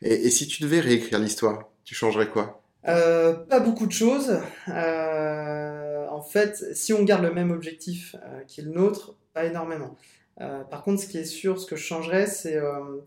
Et, 0.00 0.30
si 0.30 0.46
tu 0.46 0.62
devais 0.62 0.80
réécrire 0.80 1.18
l'histoire, 1.18 1.68
tu 1.84 1.94
changerais 1.94 2.30
quoi? 2.30 2.62
Pas 2.84 3.60
beaucoup 3.60 3.86
de 3.86 3.92
choses. 3.92 4.40
en 4.68 6.22
fait, 6.22 6.74
si 6.74 6.94
on 6.94 7.02
garde 7.02 7.24
le 7.24 7.34
même 7.34 7.50
objectif 7.50 8.16
qui 8.46 8.60
est 8.60 8.64
le 8.64 8.70
nôtre, 8.70 9.16
pas 9.34 9.44
énormément. 9.44 9.96
Euh, 10.40 10.64
par 10.64 10.82
contre, 10.82 11.02
ce 11.02 11.06
qui 11.06 11.18
est 11.18 11.24
sûr, 11.24 11.60
ce 11.60 11.66
que 11.66 11.76
je 11.76 11.82
changerais, 11.82 12.26
c'est 12.26 12.56
euh, 12.56 13.00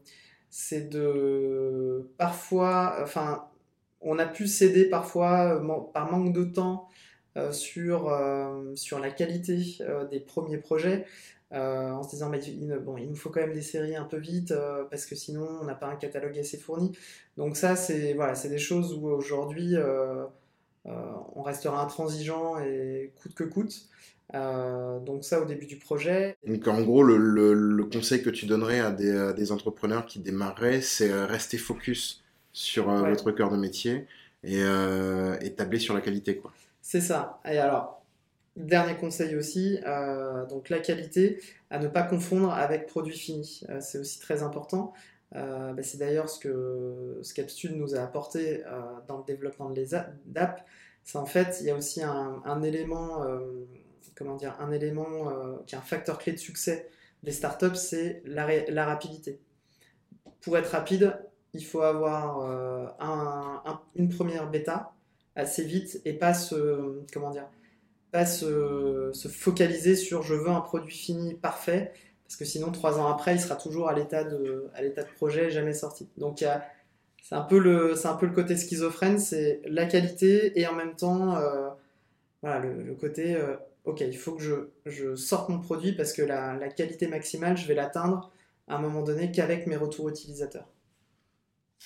de 0.72 2.10
parfois, 2.18 2.98
enfin, 3.02 3.46
on 4.02 4.20
a 4.20 4.26
pu 4.26 4.48
céder 4.48 4.86
parfois 4.86 5.56
euh, 5.56 5.80
par 5.94 6.12
manque 6.12 6.34
de 6.34 6.44
temps 6.44 6.90
sur, 7.52 8.10
la 8.10 9.10
qualité 9.12 9.58
des 10.12 10.20
premiers 10.20 10.58
projets. 10.58 11.06
en 11.52 12.04
se 12.04 12.10
disant 12.10 12.32
il, 12.34 12.78
bon, 12.84 12.98
il 12.98 13.08
nous 13.08 13.16
faut 13.16 13.30
quand 13.30 13.40
même 13.40 13.54
des 13.54 13.62
séries 13.62 13.96
un 13.96 14.04
peu 14.04 14.18
vite 14.18 14.54
parce 14.90 15.06
que 15.06 15.16
sinon 15.16 15.48
on 15.62 15.64
n'a 15.64 15.76
pas 15.76 15.88
un 15.88 15.96
catalogue 15.96 16.38
assez 16.38 16.58
fourni. 16.58 16.92
Donc 17.38 17.56
ça 17.56 17.78
c'est 17.78 18.14
voilà, 18.16 18.36
c'est 18.36 18.50
des 18.50 18.58
choses 18.58 18.94
où 18.94 19.08
aujourd'hui 19.08 19.76
on 20.84 21.42
restera 21.42 21.82
intransigeant 21.82 22.60
et 22.60 23.14
coûte 23.22 23.34
que 23.34 23.46
coûte. 23.46 23.88
Donc 24.34 25.24
ça 25.24 25.42
au 25.42 25.46
début 25.46 25.66
du 25.66 25.78
projet. 25.78 26.36
Donc 26.46 26.68
en 26.68 26.82
gros, 26.82 27.04
le, 27.04 27.84
conseil 27.92 28.22
que 28.22 28.30
tu 28.30 28.46
donnerais 28.46 28.80
à 28.80 28.92
des, 28.92 29.52
entrepreneurs 29.52 30.06
qui 30.06 30.20
démarreraient, 30.20 30.82
c'est 30.82 31.12
rester 31.26 31.58
focus 31.58 32.24
sur 32.54 32.90
votre 32.90 33.32
cœur 33.32 33.52
de 33.52 33.58
métier 33.58 34.06
et, 34.44 34.62
et 35.42 35.54
tabler 35.54 35.80
sur 35.80 35.94
la 35.94 36.02
qualité. 36.02 36.38
quoi. 36.38 36.52
C'est 36.82 37.02
ça. 37.02 37.40
Et 37.46 37.58
alors, 37.58 38.02
Dernier 38.58 38.96
conseil 38.98 39.38
aussi, 39.38 39.80
euh, 39.88 40.46
donc 40.46 40.68
la 40.68 40.80
qualité, 40.80 41.40
à 41.70 41.80
ne 41.80 41.88
pas 41.88 42.04
confondre 42.04 42.52
avec 42.52 42.86
produit 42.86 43.18
fini. 43.18 43.62
Euh, 43.70 43.80
c'est 43.80 43.98
aussi 43.98 44.20
très 44.20 44.44
important. 44.44 44.94
Euh, 45.36 45.72
bah, 45.72 45.84
c'est 45.84 45.98
d'ailleurs 45.98 46.30
ce 46.30 46.38
que 46.38 47.20
Scapstud 47.24 47.74
nous 47.78 47.96
a 47.96 48.00
apporté 48.00 48.64
dans 49.08 49.20
le 49.20 49.24
développement 49.24 49.70
de 49.70 49.76
les 49.76 49.96
apps. 49.96 50.62
C'est 51.06 51.18
en 51.18 51.26
fait, 51.26 51.60
il 51.62 51.68
y 51.68 51.70
a 51.70 51.76
aussi 51.76 52.04
un, 52.04 52.62
élément, 52.62 53.26
comment 54.16 54.36
dire, 54.36 54.56
un 54.60 54.72
élément 54.72 55.32
qui 55.66 55.76
est 55.76 55.78
un 55.78 55.82
facteur 55.82 56.18
clé 56.18 56.34
de 56.34 56.38
succès 56.38 56.90
des 57.24 57.32
startups, 57.32 57.76
c'est 57.76 58.22
la, 58.26 58.86
rapidité. 58.86 59.40
Pour 60.42 60.58
être 60.58 60.70
rapide, 60.70 61.20
il 61.54 61.64
faut 61.64 61.82
avoir 61.82 62.96
une 63.96 64.10
première 64.10 64.50
bêta 64.50 64.94
assez 65.36 65.64
vite 65.64 66.02
et 66.06 66.14
pas 66.14 66.34
se, 66.34 67.02
focaliser 69.30 69.96
sur 69.96 70.24
je 70.24 70.34
veux 70.34 70.50
un 70.50 70.62
produit 70.62 70.96
fini 70.96 71.36
parfait, 71.36 71.94
parce 72.24 72.38
que 72.38 72.46
sinon, 72.46 72.72
trois 72.72 73.00
ans 73.00 73.08
après, 73.08 73.36
il 73.36 73.40
sera 73.40 73.56
toujours 73.56 73.90
à 73.90 73.94
l'état 73.94 74.24
de, 74.24 74.72
projet, 75.16 75.52
jamais 75.52 75.74
sorti. 75.74 76.10
Donc, 76.18 76.44
c'est 77.22 77.36
un, 77.36 77.42
peu 77.42 77.60
le, 77.60 77.94
côté 78.34 78.58
schizophrène, 78.58 79.20
c'est 79.20 79.62
la 79.66 79.86
qualité 79.86 80.60
et 80.60 80.66
en 80.68 80.74
même 80.74 80.96
temps, 80.96 81.36
euh, 81.36 81.70
le, 82.44 82.94
côté, 82.96 83.36
euh, 83.36 83.56
ok, 83.86 84.02
il 84.02 84.18
faut 84.18 84.34
que 84.34 84.44
je, 84.44 84.56
je, 84.86 85.16
sorte 85.16 85.50
mon 85.50 85.60
produit 85.60 85.94
parce 85.94 86.14
que 86.14 86.22
la, 86.22 86.56
la 86.56 86.70
qualité 86.70 87.08
maximale, 87.08 87.58
je 87.58 87.68
vais 87.68 87.76
l'atteindre 87.76 88.32
à 88.68 88.76
un 88.76 88.80
moment 88.80 89.02
donné 89.02 89.32
qu'avec 89.32 89.68
mes 89.68 89.76
retours 89.76 90.10
utilisateurs. 90.10 90.68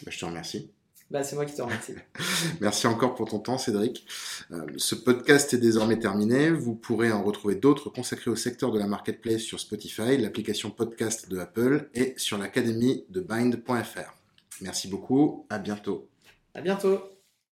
Bah, 0.03 0.11
je 0.11 0.19
te 0.19 0.25
remercie. 0.25 0.71
Bah, 1.11 1.23
c'est 1.23 1.35
moi 1.35 1.45
qui 1.45 1.55
te 1.55 1.61
remercie. 1.61 1.93
Merci 2.61 2.87
encore 2.87 3.15
pour 3.15 3.29
ton 3.29 3.39
temps, 3.39 3.57
Cédric. 3.57 4.07
Euh, 4.51 4.65
ce 4.77 4.95
podcast 4.95 5.53
est 5.53 5.59
désormais 5.59 5.99
terminé. 5.99 6.49
Vous 6.49 6.75
pourrez 6.75 7.11
en 7.11 7.23
retrouver 7.23 7.55
d'autres 7.55 7.89
consacrés 7.89 8.31
au 8.31 8.35
secteur 8.35 8.71
de 8.71 8.79
la 8.79 8.87
marketplace 8.87 9.41
sur 9.41 9.59
Spotify, 9.59 10.17
l'application 10.17 10.71
podcast 10.71 11.29
de 11.29 11.37
Apple 11.37 11.89
et 11.93 12.15
sur 12.17 12.37
l'académie 12.37 13.05
de 13.09 13.21
bind.fr. 13.21 14.15
Merci 14.61 14.87
beaucoup. 14.87 15.45
À 15.49 15.59
bientôt. 15.59 16.09
À 16.55 16.61
bientôt. 16.61 17.14